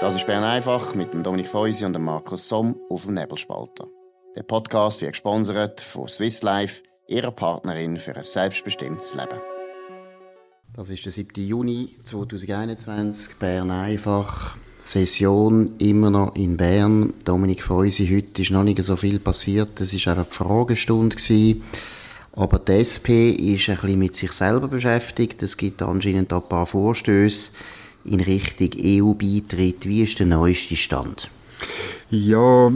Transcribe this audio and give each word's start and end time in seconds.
Das 0.00 0.14
ist 0.14 0.26
Bern 0.26 0.44
einfach 0.44 0.94
mit 0.94 1.12
dem 1.12 1.22
Dominik 1.22 1.48
Feusi 1.48 1.84
und 1.84 1.92
dem 1.92 2.04
Markus 2.04 2.48
Somm 2.48 2.74
auf 2.88 3.04
dem 3.04 3.12
Nebelspalter. 3.12 3.86
Der 4.34 4.44
Podcast 4.44 5.02
wird 5.02 5.12
gesponsert 5.12 5.82
von 5.82 6.08
Swiss 6.08 6.40
Life, 6.40 6.80
ihrer 7.06 7.30
Partnerin 7.30 7.98
für 7.98 8.16
ein 8.16 8.24
selbstbestimmtes 8.24 9.12
Leben. 9.14 9.38
Das 10.72 10.88
ist 10.88 11.04
der 11.04 11.12
7. 11.12 11.46
Juni 11.46 11.98
2021, 12.02 13.38
Bern 13.38 13.70
einfach. 13.70 14.56
Session 14.82 15.74
immer 15.76 16.08
noch 16.08 16.34
in 16.34 16.56
Bern. 16.56 17.12
Dominik 17.26 17.62
Feusi, 17.62 18.08
heute 18.08 18.40
ist 18.40 18.52
noch 18.52 18.64
nicht 18.64 18.82
so 18.82 18.96
viel 18.96 19.20
passiert. 19.20 19.78
Es 19.82 19.92
war 20.06 20.16
einfach 20.16 20.30
die 20.30 20.36
Fragestunde. 20.36 21.16
Aber 22.32 22.58
die 22.58 22.72
SP 22.72 23.32
ist 23.32 23.68
ein 23.68 23.76
bisschen 23.76 23.98
mit 23.98 24.14
sich 24.14 24.32
selber 24.32 24.68
beschäftigt. 24.68 25.42
Es 25.42 25.58
gibt 25.58 25.82
anscheinend 25.82 26.32
ein 26.32 26.48
paar 26.48 26.64
Vorstöße 26.64 27.50
in 28.04 28.20
Richtung 28.20 28.70
EU-Beitritt. 28.78 29.86
Wie 29.86 30.02
ist 30.02 30.18
der 30.18 30.26
neueste 30.26 30.76
Stand? 30.76 31.30
Ja, 32.12 32.72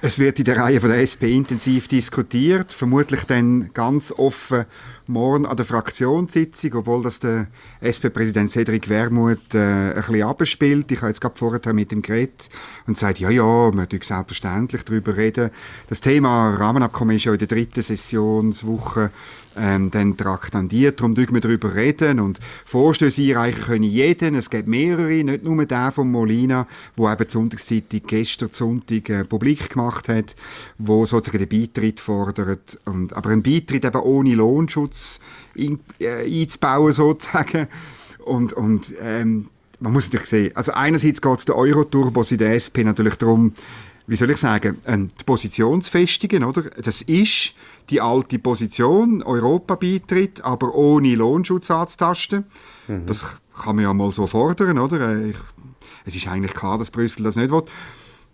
es 0.00 0.20
wird 0.20 0.38
in 0.38 0.44
der 0.44 0.58
Reihe 0.58 0.80
von 0.80 0.90
der 0.90 1.00
SP 1.02 1.34
intensiv 1.34 1.88
diskutiert, 1.88 2.72
vermutlich 2.72 3.24
dann 3.24 3.72
ganz 3.74 4.12
offen 4.12 4.64
morgen 5.08 5.44
an 5.44 5.56
der 5.56 5.66
Fraktionssitzung, 5.66 6.74
obwohl 6.74 7.02
das 7.02 7.18
der 7.18 7.48
SP-Präsident 7.82 8.52
Cedric 8.52 8.88
Wermuth 8.88 9.54
äh, 9.54 9.58
ein 9.58 9.94
bisschen 9.94 10.22
abspielt. 10.22 10.92
Ich 10.92 10.98
habe 10.98 11.08
jetzt 11.08 11.20
gerade 11.20 11.36
vorher 11.36 11.72
mit 11.72 11.90
ihm 11.90 12.00
geredet 12.00 12.48
und 12.86 12.96
sagt, 12.96 13.18
ja, 13.18 13.28
ja, 13.28 13.72
wir 13.72 13.86
dürfen 13.86 14.06
selbstverständlich 14.06 14.84
darüber 14.84 15.16
reden. 15.16 15.50
Das 15.88 16.00
Thema 16.00 16.54
Rahmenabkommen 16.54 17.16
ist 17.16 17.24
ja 17.24 17.32
in 17.32 17.38
der 17.38 17.48
dritten 17.48 17.82
Sessionswoche 17.82 19.10
ähm, 19.56 19.90
dann 19.90 20.16
traktandiert. 20.16 21.00
Darum 21.00 21.14
dürfen 21.14 21.34
wir 21.34 21.40
darüber 21.40 21.74
reden 21.74 22.20
und 22.20 22.40
Vorstöße 22.64 23.22
einreichen 23.22 23.62
können 23.62 23.84
jeden. 23.84 24.34
Es 24.34 24.50
gibt 24.50 24.68
mehrere, 24.68 25.24
nicht 25.24 25.44
nur 25.44 25.64
der 25.64 25.92
von 25.92 26.10
Molina, 26.10 26.66
wo 26.96 27.10
eben 27.10 27.24
die 27.26 27.32
Sonntagszeitung 27.32 28.00
gestern 28.06 28.50
Sonntag 28.52 29.08
äh, 29.08 29.24
publik 29.24 29.70
gemacht 29.70 30.08
hat, 30.08 30.36
wo 30.78 31.06
sozusagen 31.06 31.46
den 31.46 31.48
Beitritt 31.48 32.00
fordert. 32.00 32.78
Und, 32.84 33.12
aber 33.14 33.30
ein 33.30 33.42
Beitritt 33.42 33.84
eben 33.84 34.00
ohne 34.00 34.34
Lohnschutz 34.34 35.20
in, 35.54 35.80
äh, 35.98 36.24
einzubauen 36.42 36.92
sozusagen. 36.92 37.68
Und, 38.24 38.52
und 38.52 38.94
ähm, 39.00 39.48
man 39.78 39.92
muss 39.92 40.06
natürlich 40.06 40.28
sehen, 40.28 40.56
also 40.56 40.72
einerseits 40.72 41.20
geht 41.20 41.38
es 41.38 41.44
der 41.44 41.56
Euro-Turbos 41.56 42.32
in 42.32 42.38
der 42.38 42.54
SP 42.56 42.82
natürlich 42.82 43.16
darum, 43.16 43.52
wie 44.06 44.16
soll 44.16 44.30
ich 44.30 44.36
sagen, 44.36 44.78
die 44.86 45.24
Position 45.24 45.80
zu 45.80 45.90
festigen, 45.90 46.44
oder? 46.44 46.62
Das 46.62 47.02
ist 47.02 47.54
die 47.90 48.00
alte 48.00 48.38
Position, 48.38 49.22
Europa-Beitritt, 49.22 50.44
aber 50.44 50.74
ohne 50.74 51.14
Lohnschutz 51.14 51.70
anzutasten. 51.70 52.44
Mhm. 52.88 53.06
Das 53.06 53.26
kann 53.62 53.76
man 53.76 53.84
ja 53.84 53.92
mal 53.92 54.10
so 54.10 54.26
fordern, 54.26 54.78
oder? 54.78 55.00
Äh, 55.00 55.30
ich, 55.30 55.36
es 56.04 56.16
ist 56.16 56.28
eigentlich 56.28 56.54
klar, 56.54 56.78
dass 56.78 56.90
Brüssel 56.90 57.24
das 57.24 57.36
nicht 57.36 57.50
will. 57.50 57.64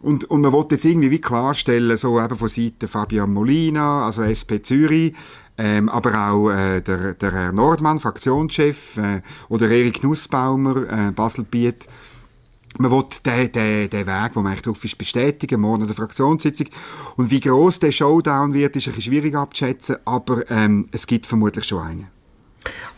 Und, 0.01 0.25
und 0.25 0.41
man 0.41 0.53
wollte 0.53 0.75
jetzt 0.75 0.85
irgendwie 0.85 1.11
wie 1.11 1.21
klarstellen, 1.21 1.97
so 1.97 2.21
eben 2.21 2.37
von 2.37 2.49
Seiten 2.49 2.89
Fabian 2.89 3.33
Molina, 3.33 4.05
also 4.05 4.23
SP 4.27 4.61
Zürich, 4.63 5.15
ähm, 5.57 5.89
aber 5.89 6.29
auch 6.29 6.51
äh, 6.51 6.81
der, 6.81 7.15
der 7.15 7.33
Herr 7.33 7.53
Nordmann, 7.53 8.01
Fraktionschef, 8.01 8.97
äh, 8.97 9.23
oder 9.49 9.69
Erik 9.71 10.03
Nussbaumer, 10.03 11.09
äh, 11.09 11.13
Baselbiet, 11.13 11.87
man 12.79 12.91
will 12.91 13.05
den, 13.25 13.53
den, 13.53 13.91
den 13.91 14.07
Weg, 14.07 14.33
den 14.33 14.43
man 14.43 14.47
eigentlich 14.47 14.63
drauf 14.63 14.85
ist, 14.85 14.99
bestätigen, 14.99 15.61
morgen 15.61 15.83
an 15.83 15.89
der 15.89 15.97
Fraktionssitzung. 15.97 16.69
Und 17.17 17.31
wie 17.31 17.41
groß 17.41 17.79
der 17.81 17.93
Showdown 17.93 18.55
wird, 18.55 18.77
ist 18.77 18.89
ein 18.89 18.95
bisschen 18.95 19.13
schwierig 19.13 19.35
abzuschätzen, 19.35 19.97
aber 20.05 20.51
ähm, 20.51 20.87
es 20.93 21.07
gibt 21.07 21.27
vermutlich 21.27 21.65
schon 21.65 21.87
einen. 21.87 22.09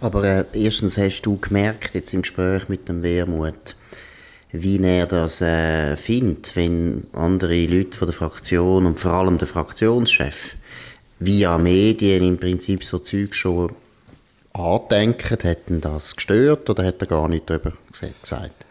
Aber 0.00 0.24
äh, 0.24 0.44
erstens 0.52 0.96
hast 0.98 1.22
du 1.22 1.38
gemerkt, 1.38 1.94
jetzt 1.94 2.12
im 2.12 2.22
Gespräch 2.22 2.68
mit 2.68 2.88
dem 2.88 3.02
Wermut, 3.02 3.76
wie 4.52 4.80
er 4.80 5.06
das 5.06 5.40
äh, 5.40 5.96
findet, 5.96 6.54
wenn 6.54 7.06
andere 7.12 7.66
Leute 7.66 7.96
von 7.96 8.06
der 8.06 8.14
Fraktion 8.14 8.86
und 8.86 9.00
vor 9.00 9.12
allem 9.12 9.38
der 9.38 9.48
Fraktionschef 9.48 10.56
via 11.18 11.58
Medien 11.58 12.22
im 12.22 12.38
Prinzip 12.38 12.84
so 12.84 12.98
Zeug 12.98 13.34
schon 13.34 13.72
andenken, 14.52 15.38
hätten 15.40 15.80
das 15.80 16.14
gestört 16.14 16.70
oder 16.70 16.84
hat 16.84 17.00
er 17.00 17.06
gar 17.06 17.28
nicht 17.28 17.48
darüber 17.48 17.72
gesagt? 17.90 18.64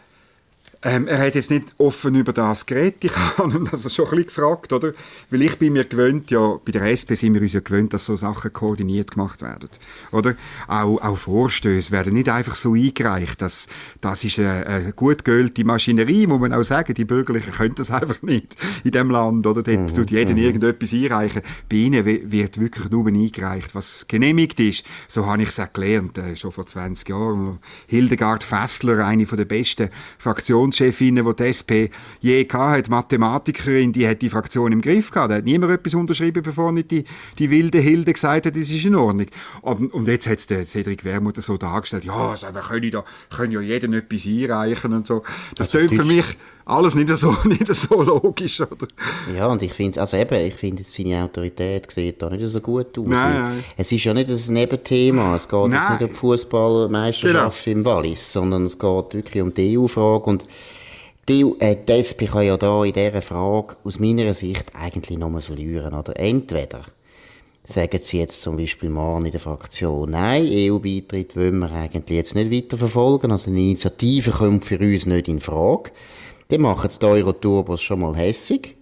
Ähm, 0.86 1.08
er 1.08 1.20
hat 1.20 1.36
jetzt 1.36 1.50
nicht 1.50 1.68
offen 1.78 2.16
über 2.16 2.34
das 2.34 2.66
geredet. 2.66 3.06
Ich 3.06 3.16
habe 3.38 3.54
ihn 3.54 3.70
also 3.72 3.88
schon 3.88 4.06
ein 4.06 4.12
bisschen 4.12 4.26
gefragt, 4.28 4.74
oder? 4.74 4.92
Weil 5.30 5.42
ich 5.44 5.58
bin 5.58 5.74
mir 5.74 5.86
gewöhnt, 5.86 6.30
ja, 6.30 6.58
bei 6.66 6.72
der 6.72 6.84
SP 6.92 7.16
sind 7.16 7.34
wir 7.34 7.42
uns 7.42 7.54
ja 7.54 7.62
gewöhnt, 7.62 7.94
dass 7.94 8.06
so 8.06 8.16
Sachen 8.18 8.52
koordiniert 8.52 9.12
gemacht 9.12 9.42
werden. 9.42 9.70
Oder? 10.12 10.36
Auch, 10.68 11.02
auch 11.02 11.18
Vorstöße 11.18 11.92
werden 11.92 12.14
nicht 12.14 12.28
einfach 12.28 12.56
so 12.56 12.74
eingereicht. 12.74 13.42
Das, 13.42 13.68
das 14.02 14.24
ist 14.26 14.40
eine, 14.40 14.68
eine 14.68 14.94
gut 14.94 15.24
geölte 15.24 15.64
Maschinerie, 15.64 16.28
muss 16.28 16.42
man 16.42 16.54
auch 16.54 16.64
sagen. 16.64 16.94
Die 16.94 17.06
Bürgerlichen 17.06 17.54
können 17.54 17.76
das 17.76 17.90
einfach 17.92 18.22
nicht 18.22 18.56
in 18.84 18.92
dem 18.92 19.10
Land, 19.10 19.48
oder? 19.48 19.64
Dort 19.64 19.80
mhm, 19.80 19.96
tut 19.96 20.12
jeder 20.12 20.34
mhm. 20.34 20.40
irgendetwas 20.40 20.94
einreichen. 20.94 21.44
Bei 21.70 21.78
ihnen 21.78 22.06
wird 22.06 22.60
wirklich 22.60 22.90
nur 22.90 23.08
eingereicht, 23.08 23.74
was 23.74 24.06
genehmigt 24.10 24.60
ist. 24.60 24.84
So 25.08 25.26
habe 25.28 25.44
ich 25.44 25.50
es 25.50 25.60
auch 25.60 25.72
gelernt, 25.72 26.18
äh, 26.18 26.36
schon 26.36 26.52
vor 26.52 26.66
20 26.66 27.08
Jahren. 27.08 27.60
Hildegard 27.88 28.44
Fessler, 28.44 29.06
eine 29.06 29.26
der 29.26 29.46
besten 29.46 29.90
Fraktions 30.18 30.73
Fraktionschefinnen, 30.74 31.26
die 31.26 31.36
die 31.36 31.44
SP 31.54 31.72
je 32.22 32.48
hat, 32.52 32.90
Mathematikerin, 32.90 33.94
die 33.94 34.08
hat 34.08 34.22
die 34.22 34.30
Fraktion 34.30 34.72
im 34.72 34.82
Griff 34.82 35.12
gehabt. 35.12 35.32
Da 35.32 35.36
hat 35.38 35.46
niemand 35.46 35.72
etwas 35.72 35.94
unterschrieben, 35.94 36.44
bevor 36.44 36.72
nicht 36.72 36.92
die, 36.92 37.06
die 37.38 37.50
wilde 37.50 37.80
Hilde 37.80 38.14
gesagt 38.14 38.46
hat, 38.46 38.56
das 38.56 38.70
ist 38.70 38.86
in 38.86 38.96
Ordnung. 38.96 39.28
Und, 39.62 39.94
und 39.94 40.08
jetzt 40.08 40.28
hat 40.28 40.40
es 40.40 40.48
der 40.48 40.66
Cedric 40.66 41.04
Wermuth 41.06 41.42
so 41.42 41.58
dargestellt, 41.58 42.04
ja, 42.04 42.14
also, 42.14 42.48
wir 42.54 42.62
können, 42.62 42.92
da, 42.92 43.04
können 43.30 43.52
ja 43.52 43.62
jeden 43.62 43.94
etwas 43.94 44.26
einreichen 44.26 44.94
und 44.94 45.08
so. 45.08 45.24
Das 45.56 45.74
also, 45.74 45.88
tönt 45.88 46.02
für 46.02 46.06
mich 46.06 46.26
alles 46.66 46.96
nicht 46.96 47.10
so, 47.10 47.36
nicht 47.46 47.68
so 47.68 48.02
logisch, 48.02 48.62
oder? 48.62 48.88
Ja, 49.36 49.48
und 49.48 49.62
ich 49.62 49.74
finde 49.74 50.00
also 50.00 50.18
eben, 50.18 50.36
ich 50.46 50.56
finde, 50.56 50.84
seine 50.84 51.24
Autorität 51.24 51.92
sieht 51.92 52.22
da 52.22 52.30
nicht 52.30 52.48
so 52.48 52.62
gut 52.62 52.98
aus. 52.98 53.08
Nein, 53.08 53.42
nein. 53.42 53.64
Es 53.78 53.92
ist 53.92 54.04
ja 54.04 54.14
nicht 54.14 54.30
ein 54.30 54.54
Nebenthema. 54.54 55.36
Es 55.36 55.48
geht 55.48 55.60
nein. 55.60 55.72
jetzt 55.72 55.90
nicht 55.90 56.02
um 56.02 56.08
die 56.08 56.14
Fußballmeisterschaft 56.14 57.66
genau. 57.66 57.78
im 57.78 57.86
Wallis, 57.86 58.32
sondern 58.32 58.64
es 58.64 58.80
geht 58.80 59.14
wirklich 59.14 59.42
um 59.42 59.54
die 59.54 59.78
EU-Frage 59.78 60.24
und 60.26 60.46
die, 61.30 61.46
EU, 61.46 61.54
äh, 61.60 61.78
die 61.88 61.94
SP 62.04 62.28
kann 62.28 62.44
ja 62.44 62.58
da 62.58 62.84
in 62.84 62.94
dieser 62.94 63.22
Frage 63.22 63.78
aus 63.84 64.00
meiner 64.00 64.34
Sicht 64.34 64.72
eigentlich 64.74 65.18
nochmal 65.18 65.42
verlieren, 65.42 65.94
oder? 65.94 66.18
Entweder 66.20 66.82
sagen 67.64 68.00
sie 68.02 68.20
jetzt 68.20 68.42
zum 68.42 68.58
Beispiel 68.58 68.90
morgen 68.90 69.26
in 69.26 69.32
der 69.32 69.40
Fraktion, 69.40 70.12
nein, 70.12 70.46
EU-Beitritt 70.46 71.38
wollen 71.38 71.60
wir 71.60 71.72
eigentlich 71.72 72.18
jetzt 72.18 72.36
nicht 72.36 72.52
weiterverfolgen, 72.52 73.32
also 73.32 73.50
eine 73.50 73.62
Initiative 73.62 74.32
kommt 74.32 74.66
für 74.66 74.78
uns 74.80 75.06
nicht 75.06 75.30
in 75.30 75.40
Frage 75.40 75.92
dann 76.54 76.62
machen 76.62 76.90
die 77.02 77.06
Euro-Turbos 77.06 77.82
schon 77.82 78.00
mal 78.00 78.16
hässig. 78.16 78.76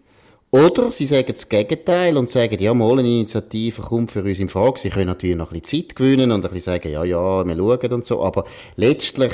Oder 0.51 0.91
sie 0.91 1.05
sagen 1.05 1.31
das 1.31 1.47
Gegenteil 1.47 2.17
und 2.17 2.29
sagen, 2.29 2.61
ja, 2.61 2.73
mal 2.73 2.99
eine 2.99 3.07
Initiative 3.07 3.81
kommt 3.81 4.11
für 4.11 4.21
uns 4.21 4.39
in 4.39 4.49
Frage. 4.49 4.79
Sie 4.79 4.89
können 4.89 5.07
natürlich 5.07 5.37
noch 5.37 5.53
ein 5.53 5.61
bisschen 5.61 5.87
Zeit 5.87 5.95
gewinnen 5.95 6.31
und 6.31 6.43
ein 6.43 6.51
bisschen 6.51 6.73
sagen, 6.73 6.91
ja, 6.91 7.05
ja, 7.05 7.45
wir 7.45 7.55
schauen 7.55 7.93
und 7.93 8.05
so. 8.05 8.21
Aber 8.21 8.43
letztlich 8.75 9.31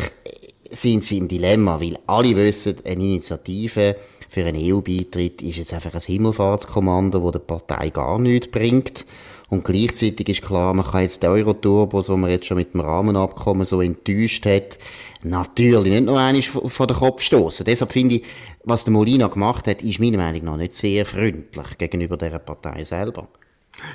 sind 0.70 1.04
sie 1.04 1.18
im 1.18 1.28
Dilemma, 1.28 1.82
weil 1.82 1.98
alle 2.06 2.36
wissen, 2.36 2.76
eine 2.86 3.04
Initiative 3.04 3.96
für 4.30 4.46
einen 4.46 4.62
EU-Beitritt 4.62 5.42
ist 5.42 5.58
jetzt 5.58 5.74
einfach 5.74 5.96
ein 5.96 6.02
Himmelfahrtskommando, 6.02 7.20
das 7.20 7.32
der 7.32 7.40
Partei 7.40 7.90
gar 7.90 8.20
nichts 8.20 8.52
bringt. 8.52 9.06
Und 9.50 9.64
gleichzeitig 9.64 10.28
ist 10.28 10.42
klar, 10.42 10.74
man 10.74 10.86
kann 10.86 11.04
jetzt 11.04 11.24
die 11.24 11.28
Euro-Turbos, 11.28 12.08
die 12.08 12.18
man 12.18 12.30
jetzt 12.30 12.48
schon 12.48 12.58
mit 12.58 12.74
dem 12.74 12.82
Rahmenabkommen 12.82 13.66
so 13.66 13.82
enttäuscht 13.82 14.46
hat, 14.46 14.78
natürlich 15.24 15.92
nicht 15.92 16.06
noch 16.06 16.18
einmal 16.18 16.42
von 16.42 16.88
den 16.88 16.98
Kopf 16.98 17.22
stoßen. 17.22 17.66
Deshalb 17.66 17.94
finde 17.94 18.16
ich, 18.16 18.26
was 18.66 18.84
der 18.84 18.92
Molina 18.92 19.28
gemacht 19.28 19.68
hat, 19.68 19.82
ist 19.82 20.00
meiner 20.00 20.18
Meinung 20.18 20.44
nach 20.44 20.58
nicht 20.58 20.74
sehr 20.74 21.06
freundlich 21.06 21.78
gegenüber 21.78 22.18
der 22.18 22.40
Partei 22.40 22.84
selber. 22.84 23.30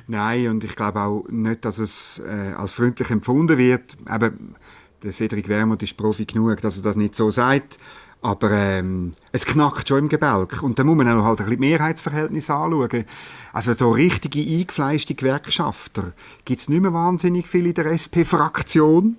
Nein, 0.06 0.48
und 0.48 0.64
ich 0.64 0.74
glaube 0.74 1.00
auch 1.00 1.24
nicht, 1.28 1.64
dass 1.64 1.78
es 1.78 2.22
äh, 2.24 2.54
als 2.56 2.72
freundlich 2.72 3.10
empfunden 3.10 3.58
wird. 3.58 3.96
Eben, 4.10 4.54
der 5.02 5.12
Cedric 5.12 5.48
Wermuth 5.48 5.82
ist 5.82 5.96
Profi 5.96 6.24
genug, 6.24 6.60
dass 6.60 6.76
er 6.76 6.82
das 6.84 6.96
nicht 6.96 7.14
so 7.14 7.30
sagt. 7.30 7.78
Aber 8.22 8.50
ähm, 8.52 9.12
es 9.32 9.44
knackt 9.44 9.88
schon 9.88 9.98
im 9.98 10.08
Gebälk. 10.08 10.62
Und 10.62 10.78
da 10.78 10.84
muss 10.84 10.96
man 10.96 11.08
auch 11.08 11.24
halt 11.24 11.40
ein 11.40 11.46
bisschen 11.46 11.60
Mehrheitsverhältnis 11.60 12.50
anschauen. 12.50 13.04
Also 13.52 13.74
so 13.74 13.90
richtige 13.90 14.40
eingefleischte 14.40 15.14
Gewerkschafter 15.14 16.12
gibt 16.44 16.60
es 16.60 16.68
nicht 16.68 16.80
mehr 16.80 16.92
wahnsinnig 16.92 17.48
viele 17.48 17.70
in 17.70 17.74
der 17.74 17.86
SP-Fraktion. 17.86 19.16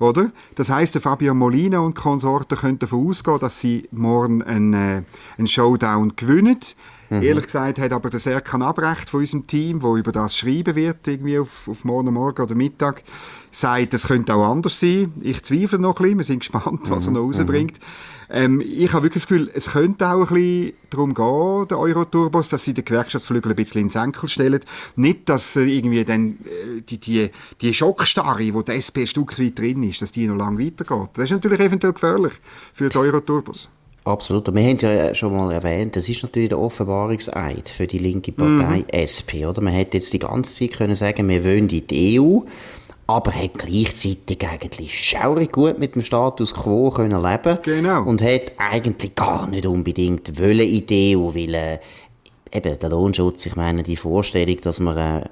Oder? 0.00 0.32
Das 0.56 0.68
heißt, 0.68 0.98
Fabio 0.98 1.32
Molina 1.32 1.78
und 1.78 1.94
Konsorten 1.94 2.58
können 2.58 2.78
davon 2.80 3.08
ausgehen, 3.08 3.38
dass 3.38 3.60
sie 3.60 3.88
morgen 3.92 4.42
einen, 4.42 4.74
äh, 4.74 5.02
einen 5.38 5.46
Showdown 5.46 6.16
gewinnen. 6.16 6.58
Mhm. 7.12 7.22
Ehrlich 7.22 7.44
gesagt 7.44 7.78
hat 7.78 7.92
aber 7.92 8.08
der 8.08 8.20
Serkan 8.20 8.62
Abrecht 8.62 9.10
von 9.10 9.20
unserem 9.20 9.46
Team, 9.46 9.82
wo 9.82 9.98
über 9.98 10.12
das 10.12 10.34
schreiben 10.34 10.74
wird, 10.74 11.06
irgendwie 11.06 11.38
auf, 11.38 11.68
auf 11.68 11.84
morgen 11.84 12.14
Morgen 12.14 12.40
oder 12.40 12.54
Mittag, 12.54 13.02
sagt, 13.50 13.92
es 13.92 14.06
könnte 14.06 14.34
auch 14.34 14.50
anders 14.50 14.80
sein. 14.80 15.12
Ich 15.20 15.42
zweifle 15.42 15.78
noch 15.78 15.98
ein 15.98 16.02
bisschen, 16.02 16.18
wir 16.18 16.24
sind 16.24 16.38
gespannt, 16.38 16.88
was 16.88 17.06
mhm. 17.06 17.16
er 17.16 17.20
noch 17.20 17.26
rausbringt. 17.26 17.78
Mhm. 17.80 17.84
Ähm, 18.34 18.62
ich 18.62 18.90
habe 18.94 19.04
wirklich 19.04 19.24
das 19.24 19.28
Gefühl, 19.28 19.50
es 19.52 19.72
könnte 19.72 20.08
auch 20.08 20.30
ein 20.30 20.34
bisschen 20.34 20.72
darum 20.88 21.12
gehen, 21.12 21.68
der 21.68 21.78
Euro-Turbos, 21.78 22.48
dass 22.48 22.64
sie 22.64 22.72
den 22.72 22.86
Gewerkschaftsflügel 22.86 23.52
ein 23.52 23.56
bisschen 23.56 23.82
ins 23.82 23.94
Enkel 23.94 24.26
stellen. 24.30 24.60
Nicht, 24.96 25.28
dass 25.28 25.54
irgendwie 25.54 26.06
dann 26.06 26.38
äh, 26.46 26.80
die, 26.80 26.96
die, 26.96 27.30
die 27.60 27.74
Schockstarre, 27.74 28.54
wo 28.54 28.62
die 28.62 28.72
SP 28.72 29.04
ein 29.04 29.06
Stück 29.06 29.38
weit 29.38 29.58
drin 29.58 29.82
ist, 29.82 30.00
dass 30.00 30.12
die 30.12 30.26
noch 30.26 30.36
lange 30.36 30.64
weitergeht. 30.64 31.10
Das 31.12 31.26
ist 31.26 31.32
natürlich 31.32 31.60
eventuell 31.60 31.92
gefährlich 31.92 32.32
für 32.72 32.88
die 32.88 32.96
Euro-Turbos. 32.96 33.68
Absolut. 34.04 34.48
Und 34.48 34.56
wir 34.56 34.64
haben 34.64 34.74
es 34.76 34.82
ja 34.82 35.14
schon 35.14 35.36
mal 35.36 35.52
erwähnt, 35.52 35.94
das 35.94 36.08
ist 36.08 36.22
natürlich 36.22 36.48
der 36.48 36.58
Offenbarungseid 36.58 37.68
für 37.68 37.86
die 37.86 37.98
linke 37.98 38.32
Partei 38.32 38.78
mhm. 38.78 38.86
SP, 38.98 39.46
oder? 39.46 39.60
Man 39.60 39.72
hätte 39.72 39.98
jetzt 39.98 40.12
die 40.12 40.18
ganze 40.18 40.52
Zeit 40.52 40.76
können 40.76 40.94
sagen, 40.96 41.28
wir 41.28 41.44
wollen 41.44 41.68
in 41.68 41.86
die 41.86 42.20
EU, 42.20 42.40
aber 43.06 43.32
hat 43.32 43.58
gleichzeitig 43.58 44.38
eigentlich 44.48 45.08
schaurig 45.08 45.52
gut 45.52 45.78
mit 45.78 45.94
dem 45.94 46.02
Status 46.02 46.54
quo 46.54 46.90
können 46.90 47.22
leben 47.22 47.58
genau. 47.62 48.02
und 48.04 48.22
hat 48.22 48.52
eigentlich 48.58 49.14
gar 49.14 49.46
nicht 49.46 49.66
unbedingt 49.66 50.38
wollen 50.40 50.60
in 50.60 50.86
die 50.86 51.16
EU, 51.16 51.34
weil 51.34 51.54
äh, 51.54 51.78
eben 52.52 52.78
der 52.78 52.90
Lohnschutz, 52.90 53.46
ich 53.46 53.56
meine, 53.56 53.82
die 53.82 53.96
Vorstellung, 53.96 54.60
dass 54.60 54.78
man 54.78 54.96
äh, 54.96 55.24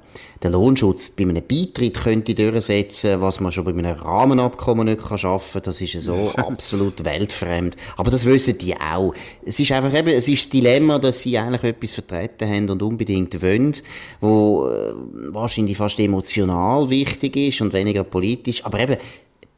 den 0.42 0.52
Lohnschutz 0.52 1.10
bei 1.10 1.24
einem 1.24 1.42
Beitritt 1.46 2.00
könnte 2.00 2.34
durchsetzen, 2.34 3.20
was 3.20 3.40
man 3.40 3.52
schon 3.52 3.64
bei 3.64 3.72
einem 3.72 3.98
Rahmenabkommen 3.98 4.86
nicht 4.86 5.06
kann 5.06 5.18
schaffen, 5.18 5.60
das 5.62 5.80
ist 5.80 6.00
so 6.00 6.14
absolut 6.36 7.04
weltfremd. 7.04 7.76
Aber 7.96 8.10
das 8.10 8.24
wissen 8.24 8.56
die 8.58 8.74
auch. 8.76 9.12
Es 9.44 9.60
ist 9.60 9.72
einfach 9.72 9.96
eben, 9.96 10.08
es 10.08 10.28
ist 10.28 10.44
das 10.44 10.48
Dilemma, 10.48 10.98
dass 10.98 11.22
sie 11.22 11.36
eigentlich 11.38 11.64
etwas 11.64 11.94
vertreten 11.94 12.48
haben 12.48 12.70
und 12.70 12.82
unbedingt 12.82 13.40
wollen, 13.42 13.72
wo 14.20 14.68
äh, 14.68 14.94
wahrscheinlich 15.32 15.76
fast 15.76 15.98
emotional 15.98 16.88
wichtig 16.88 17.36
ist 17.36 17.60
und 17.60 17.72
weniger 17.72 18.04
politisch, 18.04 18.64
aber 18.64 18.80
eben 18.80 18.96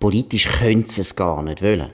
politisch 0.00 0.48
können 0.48 0.86
sie 0.88 1.02
es 1.02 1.14
gar 1.14 1.42
nicht 1.42 1.62
wollen. 1.62 1.90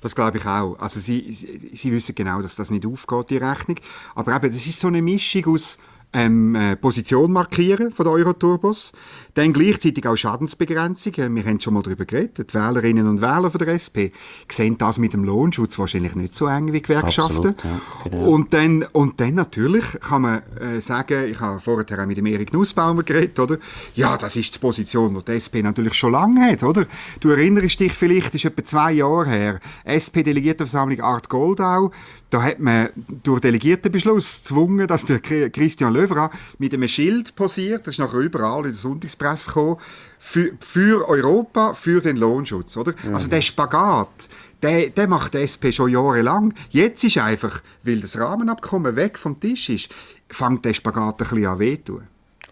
Das 0.00 0.14
glaube 0.14 0.38
ich 0.38 0.46
auch. 0.46 0.76
Also 0.78 1.00
sie, 1.00 1.32
sie, 1.32 1.70
sie 1.72 1.92
wissen 1.92 2.14
genau, 2.14 2.42
dass 2.42 2.54
das 2.54 2.70
nicht 2.70 2.86
aufgeht, 2.86 3.30
die 3.30 3.36
Rechnung. 3.36 3.76
Aber 4.14 4.34
eben, 4.36 4.52
das 4.52 4.66
ist 4.66 4.80
so 4.80 4.88
eine 4.88 5.02
Mischung 5.02 5.54
aus 5.54 5.78
ähm, 6.12 6.54
äh, 6.54 6.76
Position 6.76 7.32
markieren 7.32 7.92
von 7.92 8.04
der 8.04 8.12
Euroturbos. 8.12 8.92
Dann 9.34 9.54
gleichzeitig 9.54 10.06
auch 10.06 10.16
Schadensbegrenzung. 10.16 11.14
Äh, 11.14 11.34
wir 11.34 11.44
haben 11.44 11.60
schon 11.60 11.74
mal 11.74 11.82
darüber 11.82 12.04
geredet. 12.04 12.52
Die 12.52 12.54
Wählerinnen 12.54 13.08
und 13.08 13.22
Wähler 13.22 13.50
von 13.50 13.58
der 13.58 13.68
SP 13.80 14.12
sehen 14.50 14.76
das 14.76 14.98
mit 14.98 15.14
dem 15.14 15.24
Lohnschutz 15.24 15.78
wahrscheinlich 15.78 16.14
nicht 16.14 16.34
so 16.34 16.46
eng 16.46 16.72
wie 16.72 16.82
Gewerkschaften. 16.82 17.54
Absolut, 17.54 17.64
ja, 17.64 17.80
genau. 18.04 18.30
und, 18.30 18.52
dann, 18.52 18.84
und 18.92 19.20
dann 19.20 19.34
natürlich 19.34 19.84
kann 20.00 20.22
man 20.22 20.42
äh, 20.60 20.80
sagen, 20.80 21.30
ich 21.30 21.40
habe 21.40 21.60
vorher 21.60 21.98
auch 21.98 22.06
mit 22.06 22.18
dem 22.18 22.26
Erik 22.26 22.52
Nussbaumer 22.52 23.02
geredet, 23.02 23.38
oder? 23.38 23.56
Ja, 23.94 24.18
das 24.18 24.36
ist 24.36 24.54
die 24.54 24.58
Position, 24.58 25.14
die 25.14 25.24
die 25.24 25.32
SP 25.40 25.62
natürlich 25.62 25.94
schon 25.94 26.12
lange 26.12 26.50
hat, 26.50 26.62
oder? 26.62 26.84
Du 27.20 27.30
erinnerst 27.30 27.80
dich 27.80 27.94
vielleicht, 27.94 28.28
das 28.28 28.34
ist 28.36 28.44
etwa 28.44 28.64
zwei 28.64 28.92
Jahre 28.92 29.28
her, 29.28 29.60
SP-Delegiertenversammlung 29.84 31.00
Art 31.00 31.30
Goldau, 31.30 31.90
da 32.28 32.42
hat 32.42 32.60
man 32.60 32.88
durch 33.22 33.40
Delegiertenbeschluss 33.40 34.42
gezwungen, 34.42 34.86
dass 34.86 35.04
der 35.04 35.20
Christian 35.20 35.92
Löwra 35.92 36.30
mit 36.58 36.72
einem 36.72 36.88
Schild 36.88 37.34
posiert, 37.36 37.86
das 37.86 37.94
ist 37.94 37.98
nachher 37.98 38.20
überall 38.20 38.60
in 38.60 38.70
der 38.70 38.72
Sonntagspresse 38.72 39.21
gekommen, 39.22 39.76
für, 40.18 40.52
für 40.60 41.08
Europa, 41.08 41.74
für 41.74 42.00
den 42.00 42.16
Lohnschutz, 42.16 42.76
oder? 42.76 42.94
Mhm. 43.02 43.14
Also 43.14 43.28
der 43.28 43.40
Spagat, 43.40 44.28
der, 44.62 44.90
der 44.90 45.08
macht 45.08 45.34
die 45.34 45.38
SP 45.42 45.72
schon 45.72 45.90
jahrelang. 45.90 46.54
Jetzt 46.70 47.02
ist 47.04 47.18
einfach, 47.18 47.60
weil 47.82 48.00
das 48.00 48.18
Rahmenabkommen 48.18 48.94
weg 48.96 49.18
vom 49.18 49.38
Tisch 49.38 49.68
ist, 49.68 49.88
fängt 50.28 50.64
der 50.64 50.74
Spagat 50.74 51.20
ein 51.20 51.28
bisschen 51.28 51.46
an 51.46 51.58
wehtun. 51.58 52.02